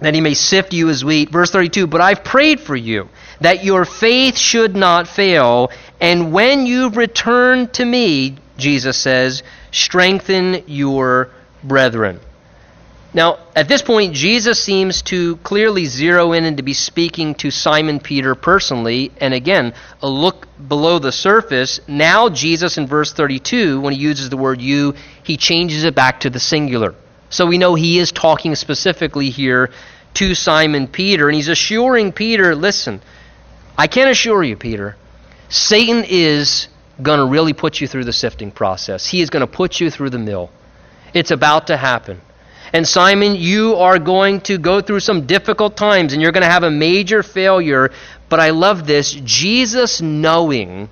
[0.00, 1.30] that he may sift you as wheat.
[1.30, 3.08] Verse 32 But I've prayed for you
[3.40, 5.70] that your faith should not fail,
[6.00, 11.30] and when you return to me, Jesus says, strengthen your
[11.62, 12.20] brethren.
[13.18, 17.50] Now, at this point, Jesus seems to clearly zero in and to be speaking to
[17.50, 19.10] Simon Peter personally.
[19.20, 21.80] And again, a look below the surface.
[21.88, 26.20] Now, Jesus in verse 32, when he uses the word you, he changes it back
[26.20, 26.94] to the singular.
[27.28, 29.72] So we know he is talking specifically here
[30.14, 31.26] to Simon Peter.
[31.26, 33.02] And he's assuring Peter listen,
[33.76, 34.94] I can assure you, Peter,
[35.48, 36.68] Satan is
[37.02, 39.08] going to really put you through the sifting process.
[39.08, 40.50] He is going to put you through the mill.
[41.12, 42.20] It's about to happen.
[42.72, 46.50] And Simon, you are going to go through some difficult times and you're going to
[46.50, 47.90] have a major failure.
[48.28, 50.90] But I love this Jesus knowing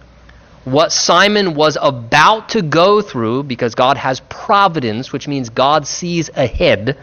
[0.64, 6.28] what Simon was about to go through because God has providence, which means God sees
[6.30, 6.98] ahead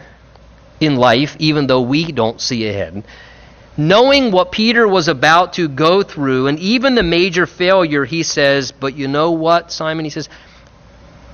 [0.80, 3.04] in life, even though we don't see ahead.
[3.76, 8.70] Knowing what Peter was about to go through and even the major failure, he says,
[8.70, 10.04] But you know what, Simon?
[10.04, 10.28] He says,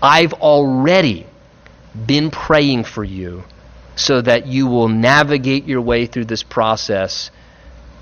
[0.03, 1.27] I've already
[2.07, 3.45] been praying for you
[3.97, 7.31] so that you will navigate your way through this process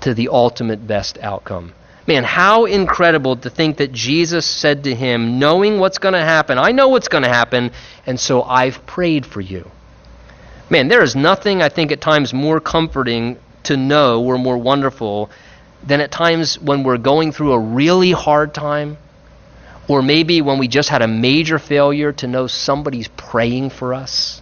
[0.01, 1.73] to the ultimate best outcome.
[2.07, 6.57] Man, how incredible to think that Jesus said to him, knowing what's going to happen,
[6.57, 7.71] I know what's going to happen,
[8.05, 9.69] and so I've prayed for you.
[10.69, 15.29] Man, there is nothing, I think, at times more comforting to know or more wonderful
[15.85, 18.97] than at times when we're going through a really hard time
[19.89, 24.41] or maybe when we just had a major failure to know somebody's praying for us.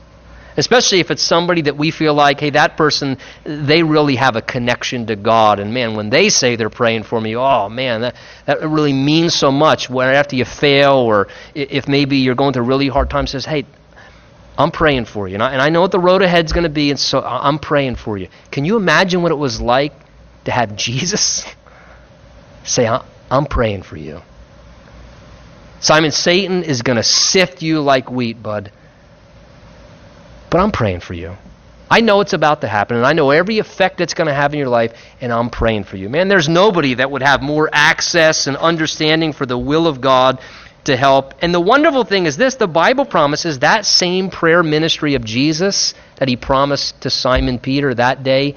[0.57, 4.41] Especially if it's somebody that we feel like, hey, that person, they really have a
[4.41, 5.59] connection to God.
[5.59, 9.35] And man, when they say they're praying for me, oh man, that, that really means
[9.35, 9.89] so much.
[9.89, 13.45] When after you fail, or if maybe you're going through a really hard time, says,
[13.45, 13.65] hey,
[14.57, 15.35] I'm praying for you.
[15.35, 17.21] And I, and I know what the road ahead is going to be, and so
[17.21, 18.27] I'm praying for you.
[18.51, 19.93] Can you imagine what it was like
[20.45, 21.45] to have Jesus
[22.65, 22.89] say,
[23.31, 24.23] I'm praying for you?
[25.79, 28.71] Simon, Satan is going to sift you like wheat, bud.
[30.49, 31.35] But I'm praying for you.
[31.89, 34.53] I know it's about to happen, and I know every effect it's going to have
[34.53, 36.09] in your life, and I'm praying for you.
[36.09, 40.39] Man, there's nobody that would have more access and understanding for the will of God
[40.85, 41.35] to help.
[41.41, 45.93] And the wonderful thing is this the Bible promises that same prayer ministry of Jesus
[46.17, 48.55] that he promised to Simon Peter that day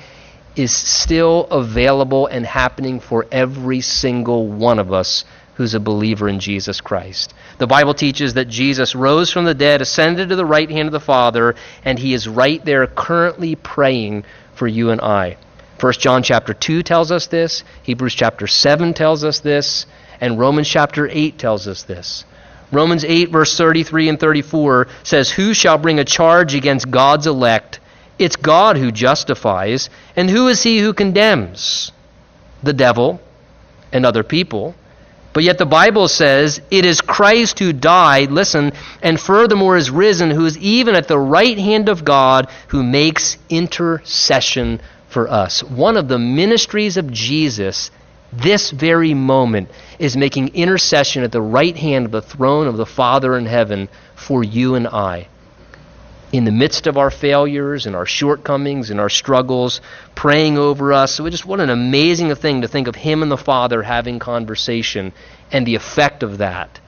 [0.57, 5.25] is still available and happening for every single one of us
[5.61, 7.35] who's a believer in Jesus Christ.
[7.59, 10.93] The Bible teaches that Jesus rose from the dead, ascended to the right hand of
[10.93, 11.55] the Father,
[11.85, 15.37] and he is right there currently praying for you and I.
[15.79, 19.85] 1 John chapter 2 tells us this, Hebrews chapter 7 tells us this,
[20.19, 22.25] and Romans chapter 8 tells us this.
[22.73, 27.81] Romans 8, verse 33 and 34 says, Who shall bring a charge against God's elect?
[28.19, 29.91] It's God who justifies.
[30.17, 31.93] And who is he who condemns?
[32.63, 33.21] The devil
[33.93, 34.75] and other people.
[35.33, 38.73] But yet the Bible says it is Christ who died, listen,
[39.03, 43.39] and furthermore is risen, who is even at the right hand of God, who makes
[43.49, 45.63] intercession for us.
[45.63, 47.91] One of the ministries of Jesus
[48.33, 52.87] this very moment, is making intercession at the right hand of the throne of the
[52.87, 55.29] Father in heaven for you and I.
[56.33, 59.81] In the midst of our failures and our shortcomings and our struggles,
[60.15, 61.15] praying over us.
[61.15, 65.13] So just what an amazing thing to think of Him and the Father having conversation
[65.51, 66.81] and the effect of that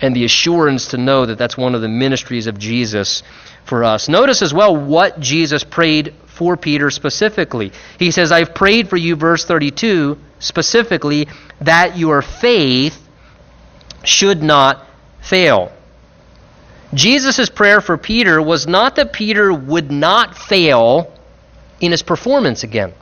[0.00, 3.22] and the assurance to know that that's one of the ministries of Jesus
[3.64, 4.08] for us.
[4.08, 7.72] Notice as well what Jesus prayed for Peter specifically.
[7.98, 11.28] He says, I've prayed for you, verse 32, specifically,
[11.60, 13.00] that your faith
[14.02, 14.84] should not
[15.22, 15.72] fail.
[16.94, 21.12] Jesus' prayer for Peter was not that Peter would not fail
[21.80, 22.92] in his performance again.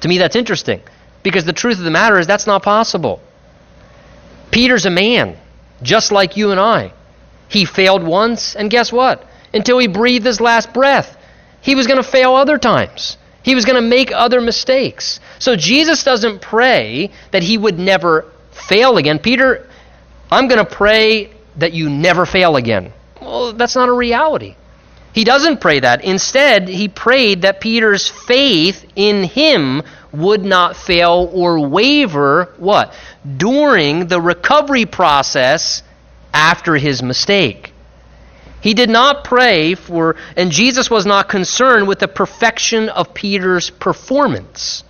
[0.00, 0.80] To me, that's interesting
[1.22, 3.20] because the truth of the matter is that's not possible.
[4.50, 5.36] Peter's a man,
[5.82, 6.92] just like you and I.
[7.48, 9.24] He failed once, and guess what?
[9.52, 11.16] Until he breathed his last breath,
[11.60, 13.16] he was going to fail other times.
[13.42, 15.20] He was going to make other mistakes.
[15.38, 19.18] So Jesus doesn't pray that he would never fail again.
[19.18, 19.68] Peter,
[20.30, 22.92] I'm going to pray that you never fail again.
[23.20, 24.56] Well, that's not a reality.
[25.12, 26.04] He doesn't pray that.
[26.04, 32.94] Instead, he prayed that Peter's faith in him would not fail or waver what?
[33.36, 35.82] During the recovery process
[36.32, 37.72] after his mistake.
[38.60, 43.70] He did not pray for, and Jesus was not concerned with the perfection of Peter's
[43.70, 44.84] performance.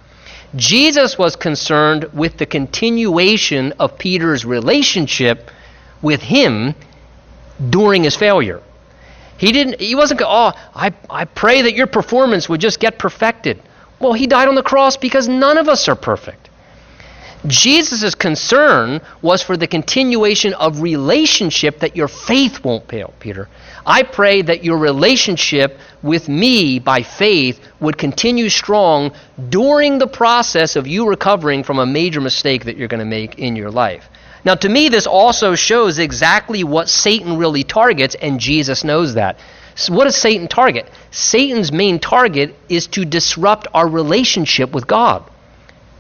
[0.57, 5.51] Jesus was concerned with the continuation of Peter's relationship
[6.03, 6.75] with him
[7.69, 8.63] during his failure.
[9.37, 13.63] He didn't he wasn't oh, I, I pray that your performance would just get perfected.
[13.99, 16.49] Well, he died on the cross because none of us are perfect.
[17.47, 23.49] Jesus' concern was for the continuation of relationship that your faith won't fail, Peter.
[23.87, 29.13] I pray that your relationship with me by faith would continue strong
[29.49, 33.39] during the process of you recovering from a major mistake that you're going to make
[33.39, 34.09] in your life.
[34.45, 39.39] Now, to me, this also shows exactly what Satan really targets, and Jesus knows that.
[39.75, 40.91] So what does Satan target?
[41.11, 45.25] Satan's main target is to disrupt our relationship with God.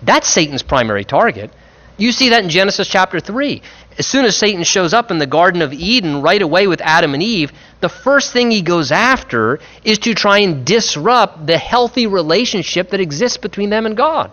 [0.03, 1.51] That's Satan's primary target.
[1.97, 3.61] You see that in Genesis chapter 3.
[3.99, 7.12] As soon as Satan shows up in the Garden of Eden right away with Adam
[7.12, 12.07] and Eve, the first thing he goes after is to try and disrupt the healthy
[12.07, 14.32] relationship that exists between them and God.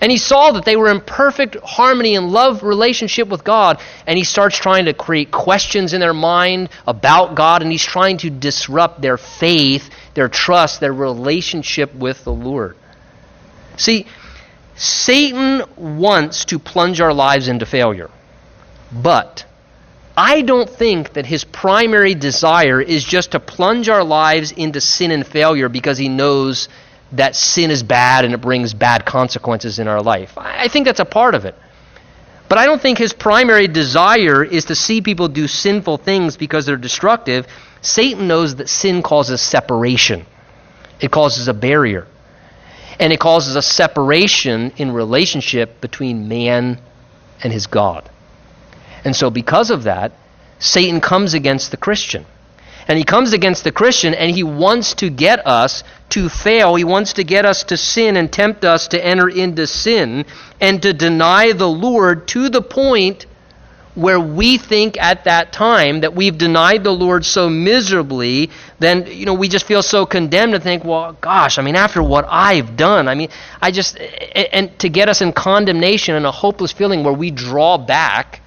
[0.00, 3.80] And he saw that they were in perfect harmony and love relationship with God.
[4.06, 7.62] And he starts trying to create questions in their mind about God.
[7.62, 12.76] And he's trying to disrupt their faith, their trust, their relationship with the Lord.
[13.76, 14.06] See,
[14.76, 18.10] Satan wants to plunge our lives into failure.
[18.92, 19.44] But
[20.16, 25.10] I don't think that his primary desire is just to plunge our lives into sin
[25.10, 26.68] and failure because he knows
[27.12, 30.36] that sin is bad and it brings bad consequences in our life.
[30.36, 31.54] I think that's a part of it.
[32.48, 36.64] But I don't think his primary desire is to see people do sinful things because
[36.64, 37.46] they're destructive.
[37.82, 40.26] Satan knows that sin causes separation,
[41.00, 42.06] it causes a barrier.
[43.00, 46.80] And it causes a separation in relationship between man
[47.44, 48.10] and his God.
[49.04, 50.10] And so, because of that,
[50.58, 52.26] Satan comes against the Christian.
[52.88, 56.74] And he comes against the Christian and he wants to get us to fail.
[56.74, 60.24] He wants to get us to sin and tempt us to enter into sin
[60.58, 63.26] and to deny the Lord to the point
[63.94, 69.26] where we think at that time that we've denied the Lord so miserably, then you
[69.26, 72.76] know we just feel so condemned to think, well, gosh, I mean, after what I've
[72.76, 73.28] done, I mean,
[73.60, 77.76] I just and to get us in condemnation and a hopeless feeling where we draw
[77.76, 78.40] back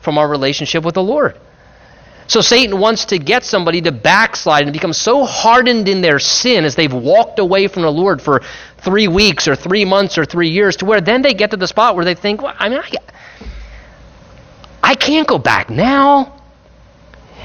[0.00, 1.38] from our relationship with the Lord.
[2.28, 6.64] So Satan wants to get somebody to backslide and become so hardened in their sin
[6.64, 8.42] as they've walked away from the Lord for
[8.78, 11.68] three weeks or three months or three years to where then they get to the
[11.68, 12.92] spot where they think, well, I mean, I,
[14.82, 16.32] I can't go back now.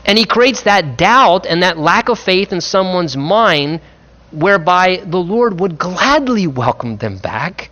[0.06, 3.82] And he creates that doubt and that lack of faith in someone's mind
[4.32, 7.70] whereby the Lord would gladly welcome them back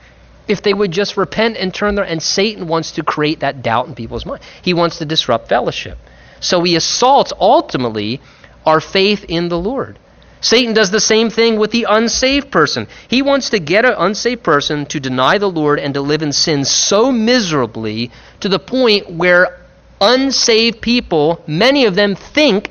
[0.47, 3.88] if they would just repent and turn their and Satan wants to create that doubt
[3.88, 4.43] in people's mind.
[4.62, 5.97] He wants to disrupt fellowship.
[6.39, 8.21] So he assaults ultimately
[8.65, 9.99] our faith in the Lord.
[10.41, 12.87] Satan does the same thing with the unsaved person.
[13.09, 16.31] He wants to get an unsaved person to deny the Lord and to live in
[16.31, 19.59] sin so miserably to the point where
[19.99, 22.69] unsaved people, many of them, think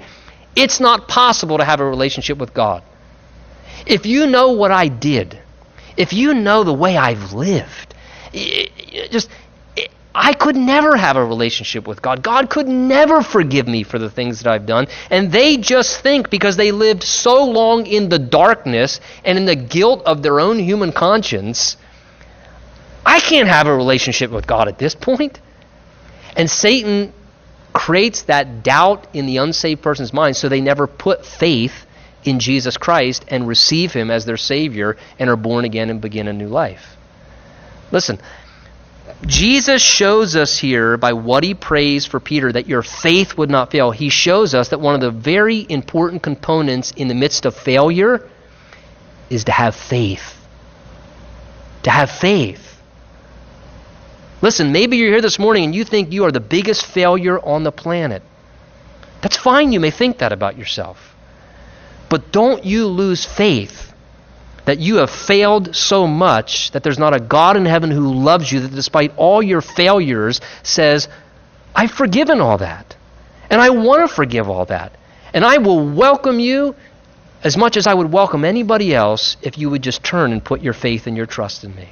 [0.57, 2.83] it's not possible to have a relationship with God.
[3.87, 5.39] If you know what I did,
[5.97, 7.95] if you know the way I've lived,
[9.11, 9.29] just
[10.21, 12.25] I could never have a relationship with God.
[12.25, 14.89] God could never forgive me for the things that I've done.
[15.11, 19.55] And they just think because they lived so long in the darkness and in the
[19.55, 21.77] guilt of their own human conscience,
[23.07, 25.41] I can't have a relationship with God at this point.
[26.37, 27.13] And Satan
[27.73, 31.87] creates that doubt in the unsaved person's mind so they never put faith
[32.25, 36.27] in Jesus Christ and receive him as their Savior and are born again and begin
[36.27, 36.97] a new life.
[37.93, 38.19] Listen,
[39.27, 43.71] Jesus shows us here by what he prays for Peter that your faith would not
[43.71, 43.91] fail.
[43.91, 48.29] He shows us that one of the very important components in the midst of failure
[49.29, 50.35] is to have faith.
[51.83, 52.81] To have faith.
[54.41, 57.65] Listen, maybe you're here this morning and you think you are the biggest failure on
[57.65, 58.23] the planet.
[59.21, 61.17] That's fine, you may think that about yourself.
[62.09, 63.88] But don't you lose faith
[64.69, 68.53] that you have failed so much that there's not a God in heaven who loves
[68.53, 71.09] you that despite all your failures says,
[71.75, 72.95] I've forgiven all that.
[73.49, 74.93] And I want to forgive all that.
[75.33, 76.77] And I will welcome you
[77.43, 80.61] as much as I would welcome anybody else if you would just turn and put
[80.61, 81.89] your faith and your trust in me.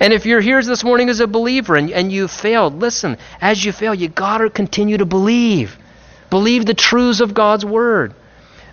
[0.00, 3.64] And if you're here this morning as a believer and, and you failed, listen, as
[3.64, 5.78] you fail, you got to continue to believe.
[6.28, 8.14] Believe the truths of God's Word.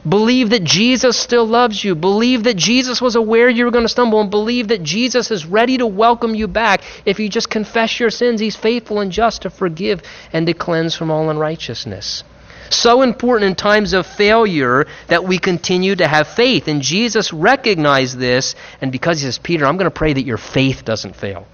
[0.08, 1.96] Believe that Jesus still loves you.
[1.96, 4.20] Believe that Jesus was aware you were going to stumble.
[4.20, 6.82] And believe that Jesus is ready to welcome you back.
[7.06, 10.02] If you just confess your sins, He's faithful and just to forgive
[10.34, 12.24] and to cleanse from all unrighteousness.
[12.70, 16.68] So important in times of failure that we continue to have faith.
[16.68, 20.38] And Jesus recognized this, and because he says, Peter, I'm going to pray that your
[20.38, 21.48] faith doesn't fail.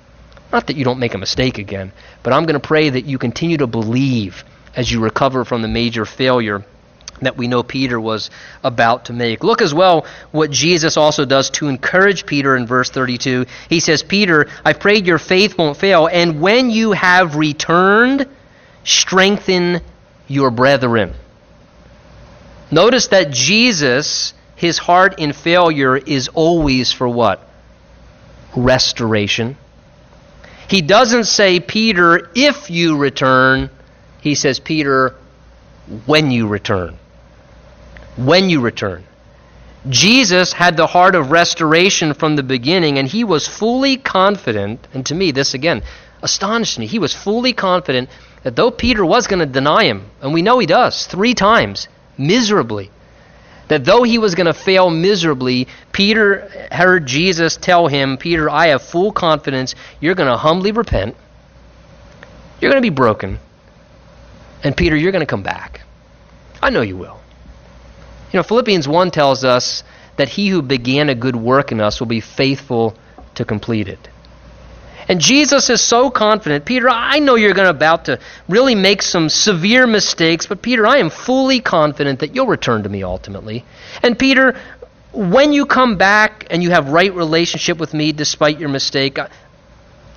[0.52, 1.92] Not that you don't make a mistake again,
[2.24, 4.44] but I'm going to pray that you continue to believe
[4.76, 6.64] as you recover from the major failure
[7.22, 8.30] that we know Peter was
[8.64, 9.44] about to make.
[9.44, 13.46] Look as well what Jesus also does to encourage Peter in verse 32.
[13.70, 18.28] He says, Peter, I've prayed your faith won't fail, and when you have returned,
[18.84, 19.82] strengthen
[20.28, 21.14] your brethren.
[22.72, 27.48] Notice that Jesus, his heart in failure is always for what?
[28.56, 29.58] Restoration.
[30.70, 33.72] He doesn't say, Peter, if you return.
[34.22, 35.16] He says, Peter,
[36.06, 36.98] when you return.
[38.20, 39.06] When you return.
[39.88, 45.06] Jesus had the heart of restoration from the beginning, and he was fully confident, and
[45.06, 45.84] to me, this again
[46.22, 46.86] astonished me.
[46.86, 48.10] He was fully confident
[48.44, 51.88] that though Peter was going to deny him, and we know he does three times,
[52.18, 52.92] miserably,
[53.70, 58.68] that though he was going to fail miserably, Peter heard Jesus tell him, Peter, I
[58.68, 61.16] have full confidence you're going to humbly repent,
[62.60, 63.40] you're going to be broken,
[64.62, 65.82] and Peter, you're going to come back.
[66.62, 67.19] I know you will.
[68.32, 69.84] You know, Philippians 1 tells us
[70.18, 72.96] that he who began a good work in us will be faithful
[73.36, 74.10] to complete it.
[75.08, 79.02] And Jesus is so confident, Peter, I know you're going to about to really make
[79.02, 83.66] some severe mistakes, but Peter, I am fully confident that you'll return to me ultimately.
[84.04, 84.60] And Peter,
[85.12, 89.30] when you come back and you have right relationship with me despite your mistake, I,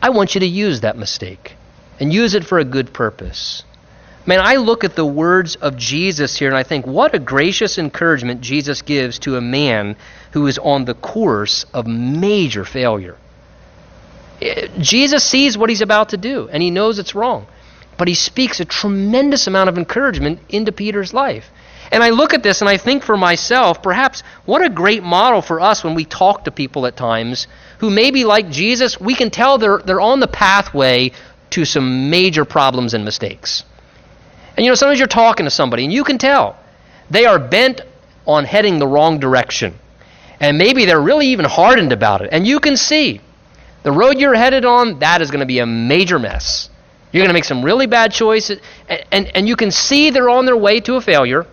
[0.03, 1.57] I want you to use that mistake
[1.99, 3.65] and use it for a good purpose.
[4.25, 7.77] Man, I look at the words of Jesus here and I think, what a gracious
[7.77, 9.97] encouragement Jesus gives to a man
[10.33, 13.17] who is on the course of major failure.
[14.41, 17.47] Eh, Jesus sees what he's about to do, and he knows it's wrong.
[17.99, 21.51] But he speaks a tremendous amount of encouragement into Peter's life.
[21.91, 25.43] And I look at this and I think for myself, perhaps what a great model
[25.43, 27.49] for us when we talk to people at times
[27.79, 31.11] who maybe like Jesus, we can tell they're, they're on the pathway
[31.51, 33.65] to some major problems and mistakes.
[34.57, 36.57] And you know, sometimes you're talking to somebody and you can tell
[37.11, 37.81] they are bent
[38.27, 39.75] on heading the wrong direction.
[40.41, 42.31] And maybe they're really even hardened about it.
[42.33, 43.21] And you can see
[43.83, 46.71] the road you're headed on, that is going to be a major mess.
[47.13, 50.31] You're going to make some really bad choices, and, and, and you can see they're
[50.31, 51.47] on their way to a failure,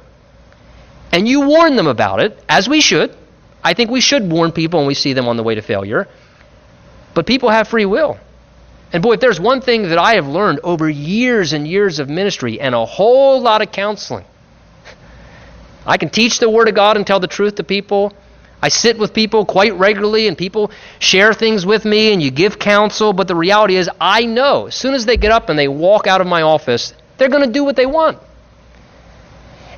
[1.12, 3.16] and you warn them about it, as we should.
[3.64, 6.08] I think we should warn people when we see them on the way to failure.
[7.14, 8.18] But people have free will.
[8.92, 12.10] And boy, if there's one thing that I have learned over years and years of
[12.10, 14.26] ministry and a whole lot of counseling,
[15.86, 18.14] I can teach the Word of God and tell the truth to people.
[18.62, 22.60] I sit with people quite regularly and people share things with me and you give
[22.60, 25.68] counsel, but the reality is, I know as soon as they get up and they
[25.68, 28.18] walk out of my office, they're going to do what they want.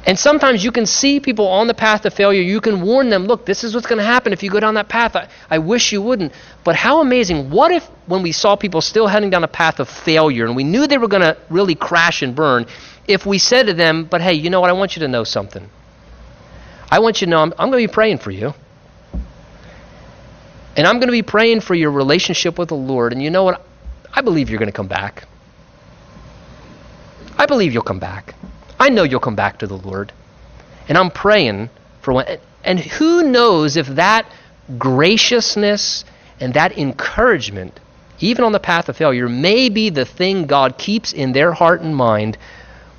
[0.06, 2.41] And sometimes you can see people on the path to failure.
[2.41, 4.74] You can warn them, look, this is what's going to happen if you go down
[4.74, 5.16] that path.
[5.16, 6.34] I, I wish you wouldn't.
[6.64, 7.52] But how amazing.
[7.52, 10.64] What if, when we saw people still heading down a path of failure and we
[10.64, 12.66] knew they were going to really crash and burn,
[13.08, 14.72] if we said to them, but hey, you know what?
[14.72, 15.70] I want you to know something.
[16.89, 18.56] I want you to know I'm, I'm going to be praying for you.
[20.76, 23.14] And I'm going to be praying for your relationship with the Lord.
[23.14, 23.64] And you know what?
[24.12, 25.26] I believe you're going to come back.
[27.38, 28.36] I believe you'll come back.
[28.82, 30.11] I know you'll come back to the Lord.
[30.89, 31.69] And I'm praying
[32.01, 32.25] for one.
[32.63, 34.29] And who knows if that
[34.77, 36.03] graciousness
[36.39, 37.79] and that encouragement
[38.21, 41.82] even on the path of failure, may be the thing God keeps in their heart
[41.82, 42.38] and mind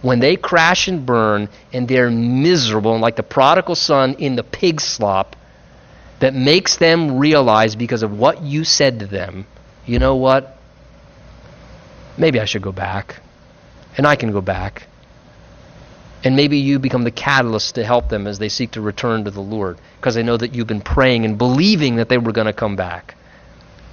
[0.03, 4.43] when they crash and burn and they're miserable and like the prodigal son in the
[4.43, 5.37] pig slop
[6.19, 9.47] that makes them realize because of what you said to them,
[9.87, 10.59] you know what?
[12.19, 13.21] Maybe I should go back.
[13.97, 14.89] And I can go back.
[16.25, 19.31] And maybe you become the catalyst to help them as they seek to return to
[19.31, 22.47] the Lord because they know that you've been praying and believing that they were going
[22.47, 23.17] to come back.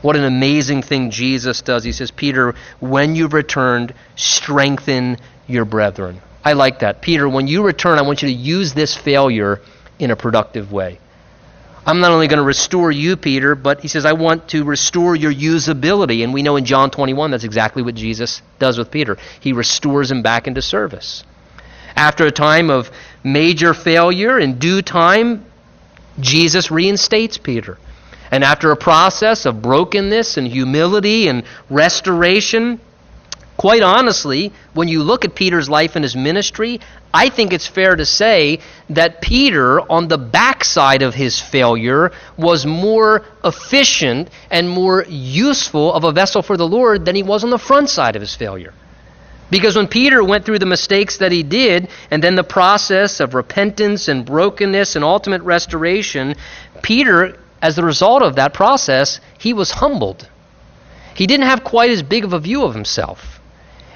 [0.01, 1.83] What an amazing thing Jesus does.
[1.83, 5.17] He says, Peter, when you've returned, strengthen
[5.47, 6.21] your brethren.
[6.43, 7.01] I like that.
[7.01, 9.59] Peter, when you return, I want you to use this failure
[9.97, 10.99] in a productive way.
[11.85, 15.15] I'm not only going to restore you, Peter, but he says, I want to restore
[15.15, 16.23] your usability.
[16.23, 19.17] And we know in John 21 that's exactly what Jesus does with Peter.
[19.39, 21.23] He restores him back into service.
[21.95, 22.91] After a time of
[23.23, 25.45] major failure, in due time,
[26.19, 27.77] Jesus reinstates Peter.
[28.31, 32.79] And after a process of brokenness and humility and restoration,
[33.57, 36.79] quite honestly, when you look at Peter's life and his ministry,
[37.13, 38.59] I think it's fair to say
[38.91, 46.03] that Peter, on the backside of his failure, was more efficient and more useful of
[46.03, 48.73] a vessel for the Lord than he was on the front side of his failure.
[49.49, 53.33] Because when Peter went through the mistakes that he did, and then the process of
[53.33, 56.35] repentance and brokenness and ultimate restoration,
[56.83, 60.27] Peter as a result of that process, he was humbled.
[61.15, 63.39] He didn't have quite as big of a view of himself.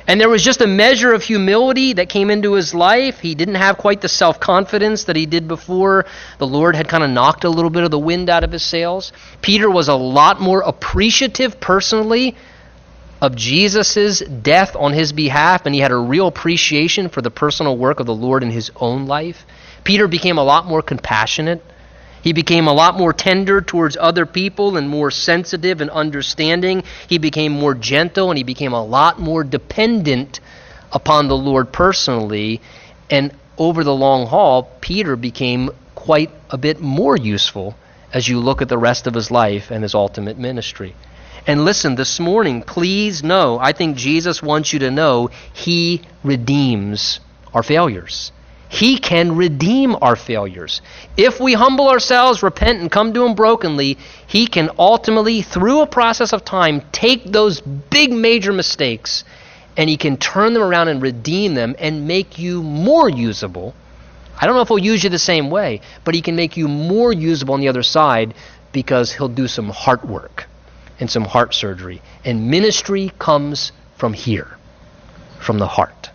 [0.06, 3.20] And there was just a measure of humility that came into his life.
[3.22, 6.06] He didn't have quite the self confidence that he did before.
[6.40, 8.64] The Lord had kind of knocked a little bit of the wind out of his
[8.64, 9.14] sails.
[9.42, 12.36] Peter was a lot more appreciative personally
[13.24, 17.78] of Jesus' death on his behalf, and he had a real appreciation for the personal
[17.78, 19.46] work of the Lord in his own life.
[19.86, 21.64] Peter became a lot more compassionate.
[22.22, 26.84] He became a lot more tender towards other people and more sensitive and understanding.
[27.08, 30.42] He became more gentle and he became a lot more dependent
[30.92, 32.60] upon the Lord personally.
[33.10, 37.76] And over the long haul, Peter became quite a bit more useful
[38.12, 40.94] as you look at the rest of his life and his ultimate ministry.
[41.46, 47.20] And listen, this morning, please know, I think Jesus wants you to know he redeems
[47.54, 48.32] our failures.
[48.70, 50.82] He can redeem our failures.
[51.18, 55.86] If we humble ourselves, repent, and come to Him brokenly, He can ultimately, through a
[55.86, 59.26] process of time, take those big major mistakes
[59.78, 63.76] and He can turn them around and redeem them and make you more usable.
[64.42, 66.68] I don't know if He'll use you the same way, but He can make you
[66.68, 68.34] more usable on the other side
[68.72, 70.48] because He'll do some heart work
[71.04, 72.02] and some heart surgery.
[72.24, 74.56] And ministry comes from here,
[75.42, 76.12] from the heart.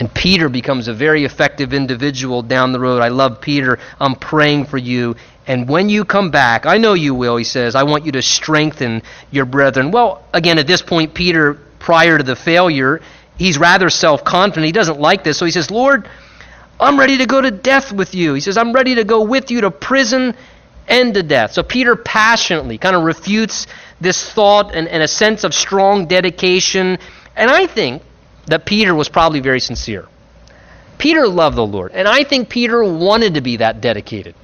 [0.00, 3.00] And Peter becomes a very effective individual down the road.
[3.00, 3.78] I love Peter.
[4.00, 5.14] I'm praying for you.
[5.46, 8.22] And when you come back, I know you will, he says, I want you to
[8.22, 9.92] strengthen your brethren.
[9.92, 13.02] Well, again, at this point, Peter, prior to the failure,
[13.38, 14.66] he's rather self confident.
[14.66, 15.38] He doesn't like this.
[15.38, 16.08] So he says, Lord,
[16.80, 18.34] I'm ready to go to death with you.
[18.34, 20.34] He says, I'm ready to go with you to prison
[20.88, 21.52] and to death.
[21.52, 23.66] So Peter passionately kind of refutes
[24.00, 26.98] this thought and, and a sense of strong dedication.
[27.36, 28.02] And I think
[28.46, 30.06] that Peter was probably very sincere.
[30.98, 34.34] Peter loved the Lord, and I think Peter wanted to be that dedicated.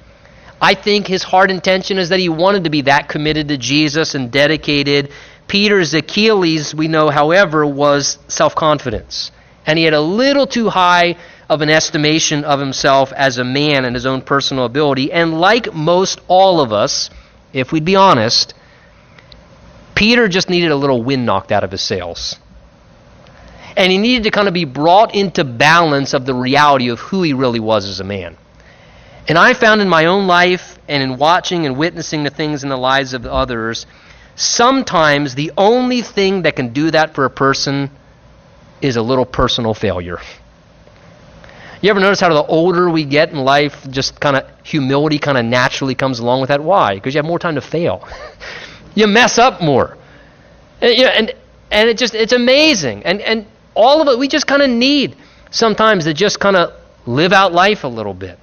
[0.59, 4.13] I think his heart intention is that he wanted to be that committed to Jesus
[4.13, 5.11] and dedicated.
[5.47, 9.31] Peter's Achilles, we know, however, was self confidence.
[9.65, 11.17] And he had a little too high
[11.51, 15.11] of an estimation of himself as a man and his own personal ability.
[15.11, 17.09] And like most all of us,
[17.51, 18.53] if we'd be honest,
[19.93, 22.37] Peter just needed a little wind knocked out of his sails.
[23.75, 27.21] And he needed to kind of be brought into balance of the reality of who
[27.21, 28.37] he really was as a man.
[29.27, 32.69] And I found in my own life and in watching and witnessing the things in
[32.69, 33.85] the lives of others,
[34.37, 37.91] sometimes the only thing that can do that for a person
[38.81, 40.19] is a little personal failure.
[41.81, 45.37] You ever notice how the older we get in life, just kind of humility kind
[45.37, 46.63] of naturally comes along with that?
[46.63, 46.93] Why?
[46.93, 48.07] Because you have more time to fail.
[48.95, 49.97] you mess up more.
[50.79, 51.33] And, you know, and,
[51.71, 53.03] and it just, it's amazing.
[53.03, 55.15] And, and all of it, we just kind of need
[55.49, 56.73] sometimes to just kind of
[57.07, 58.37] live out life a little bit.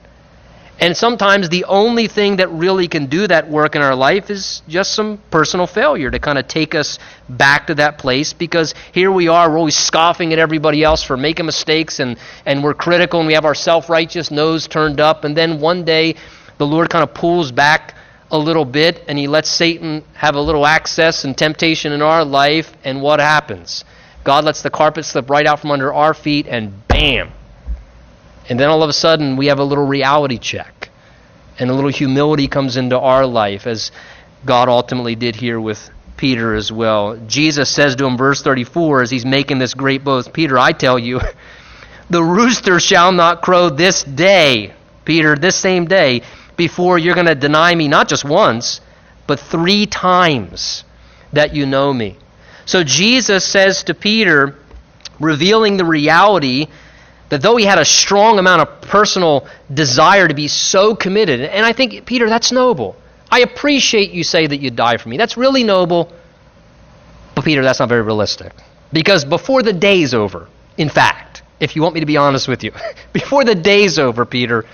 [0.81, 4.63] And sometimes the only thing that really can do that work in our life is
[4.69, 9.11] just some personal failure to kind of take us back to that place because here
[9.11, 12.17] we are, we're always scoffing at everybody else for making mistakes and,
[12.47, 15.25] and we're critical and we have our self righteous nose turned up.
[15.25, 16.15] And then one day
[16.59, 17.95] the Lord kind of pulls back
[18.31, 22.25] a little bit and he lets Satan have a little access and temptation in our
[22.25, 22.73] life.
[22.85, 23.85] And what happens?
[24.23, 27.33] God lets the carpet slip right out from under our feet, and bam.
[28.49, 30.91] And then all of a sudden, we have a little reality check.
[31.59, 33.91] And a little humility comes into our life, as
[34.45, 37.17] God ultimately did here with Peter as well.
[37.27, 40.99] Jesus says to him, verse 34, as he's making this great boast Peter, I tell
[40.99, 41.21] you,
[42.11, 44.73] the rooster shall not crow this day,
[45.05, 46.23] Peter, this same day,
[46.57, 48.81] before you're going to deny me not just once,
[49.27, 50.85] but three times
[51.33, 52.17] that you know me.
[52.67, 54.59] So Jesus says to Peter,
[55.21, 56.67] revealing the reality
[57.29, 61.65] that though he had a strong amount of personal desire to be so committed, and
[61.65, 62.97] I think, Peter, that's noble.
[63.31, 65.19] I appreciate you say that you'd die for me.
[65.19, 66.11] That's really noble.
[67.35, 68.53] But, Peter, that's not very realistic.
[68.93, 70.49] Because before the day's over,
[70.79, 72.73] in fact, if you want me to be honest with you,
[73.13, 74.65] before the day's over, Peter,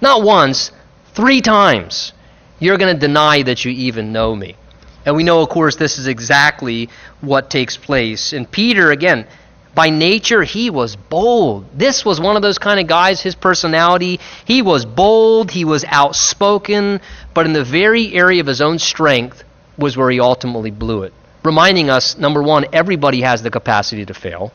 [0.00, 0.72] not once,
[1.12, 2.12] three times,
[2.58, 4.56] you're going to deny that you even know me.
[5.04, 6.88] And we know, of course, this is exactly
[7.20, 8.32] what takes place.
[8.32, 9.26] And Peter, again,
[9.74, 11.66] by nature, he was bold.
[11.74, 14.18] This was one of those kind of guys, his personality.
[14.44, 17.00] He was bold, he was outspoken,
[17.34, 19.44] but in the very area of his own strength
[19.78, 21.14] was where he ultimately blew it.
[21.44, 24.52] Reminding us, number one, everybody has the capacity to fail.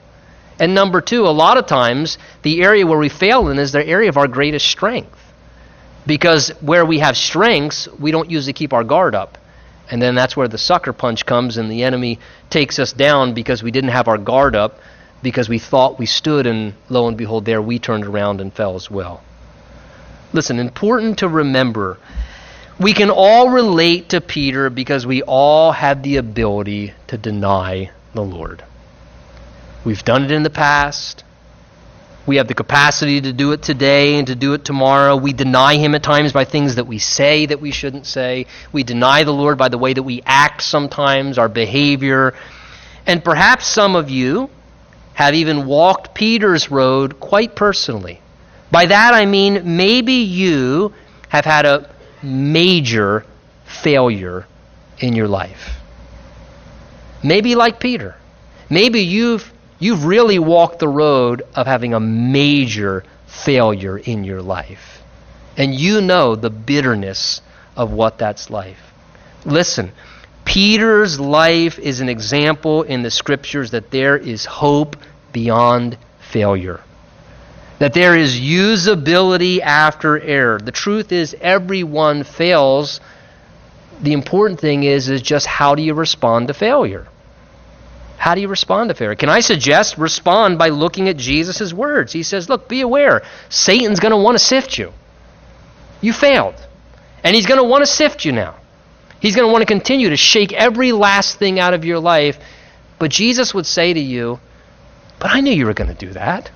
[0.60, 3.86] And number two, a lot of times, the area where we fail in is the
[3.86, 5.18] area of our greatest strength.
[6.06, 9.38] Because where we have strengths, we don't usually keep our guard up.
[9.90, 13.64] And then that's where the sucker punch comes and the enemy takes us down because
[13.64, 14.80] we didn't have our guard up
[15.26, 18.76] because we thought we stood, and lo and behold, there we turned around and fell
[18.76, 19.24] as well.
[20.34, 21.98] Listen, important to remember
[22.80, 28.22] we can all relate to Peter because we all have the ability to deny the
[28.22, 28.64] Lord.
[29.84, 31.24] We've done it in the past.
[32.28, 35.16] We have the capacity to do it today and to do it tomorrow.
[35.16, 38.46] We deny Him at times by things that we say that we shouldn't say.
[38.72, 42.36] We deny the Lord by the way that we act sometimes, our behavior.
[43.08, 44.52] And perhaps some of you
[45.16, 48.22] have even walked Peter's road quite personally.
[48.72, 50.94] By that I mean maybe you
[51.30, 51.90] have had a
[52.22, 53.26] major
[53.66, 54.46] failure
[55.00, 55.80] in your life.
[57.24, 58.16] Maybe like Peter.
[58.70, 65.02] Maybe you've you've really walked the road of having a major failure in your life.
[65.58, 67.42] And you know the bitterness
[67.76, 68.78] of what that's like.
[69.46, 69.92] Listen,
[70.46, 74.96] Peter's life is an example in the scriptures that there is hope
[75.34, 76.80] beyond failure.
[77.80, 80.60] That there is usability after error.
[80.60, 83.02] The truth is everyone fails.
[84.02, 87.08] The important thing is is just how do you respond to failure?
[88.18, 89.16] How do you respond to failure?
[89.16, 92.14] Can I suggest respond by looking at Jesus' words?
[92.14, 93.24] He says, Look, be aware.
[93.50, 94.94] Satan's going to want to sift you.
[96.02, 96.56] You failed.
[97.24, 98.56] And he's going to want to sift you now.
[99.26, 102.38] He's going to want to continue to shake every last thing out of your life.
[103.00, 104.40] But Jesus would say to you,
[105.18, 106.52] But I knew you were going to do that.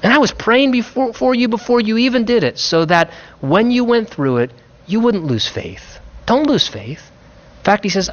[0.00, 3.72] And I was praying before, for you before you even did it, so that when
[3.72, 4.52] you went through it,
[4.86, 5.98] you wouldn't lose faith.
[6.26, 7.10] Don't lose faith.
[7.58, 8.08] In fact, he says,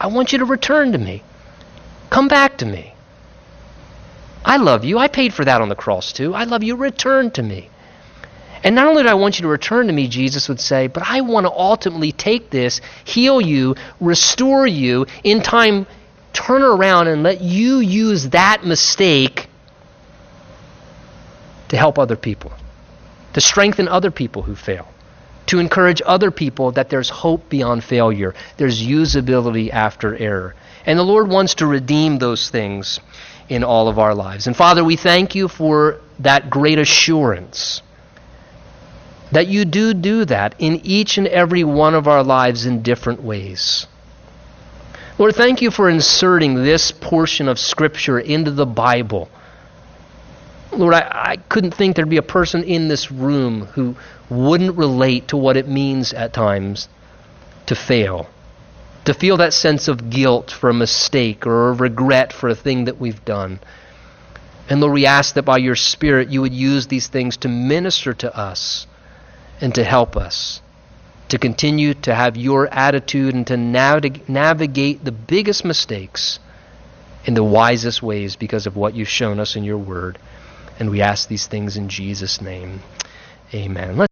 [0.00, 1.22] I want you to return to me.
[2.10, 2.94] Come back to me.
[4.44, 4.98] I love you.
[4.98, 6.34] I paid for that on the cross too.
[6.34, 6.74] I love you.
[6.74, 7.70] Return to me.
[8.64, 11.02] And not only do I want you to return to me, Jesus would say, but
[11.06, 15.86] I want to ultimately take this, heal you, restore you, in time
[16.32, 19.48] turn around and let you use that mistake
[21.68, 22.52] to help other people,
[23.34, 24.88] to strengthen other people who fail,
[25.46, 30.54] to encourage other people that there's hope beyond failure, there's usability after error.
[30.86, 33.00] And the Lord wants to redeem those things
[33.48, 34.46] in all of our lives.
[34.46, 37.82] And Father, we thank you for that great assurance
[39.32, 43.22] that you do do that in each and every one of our lives in different
[43.22, 43.86] ways.
[45.18, 49.28] Lord, thank you for inserting this portion of Scripture into the Bible.
[50.72, 53.96] Lord, I, I couldn't think there'd be a person in this room who
[54.30, 56.88] wouldn't relate to what it means at times
[57.66, 58.28] to fail,
[59.04, 62.84] to feel that sense of guilt for a mistake or a regret for a thing
[62.84, 63.58] that we've done.
[64.70, 68.14] And Lord, we ask that by your Spirit you would use these things to minister
[68.14, 68.86] to us
[69.60, 70.60] and to help us
[71.28, 76.38] to continue to have your attitude and to navig- navigate the biggest mistakes
[77.24, 80.18] in the wisest ways because of what you've shown us in your word.
[80.78, 82.80] And we ask these things in Jesus' name.
[83.52, 83.96] Amen.
[83.96, 84.06] Let's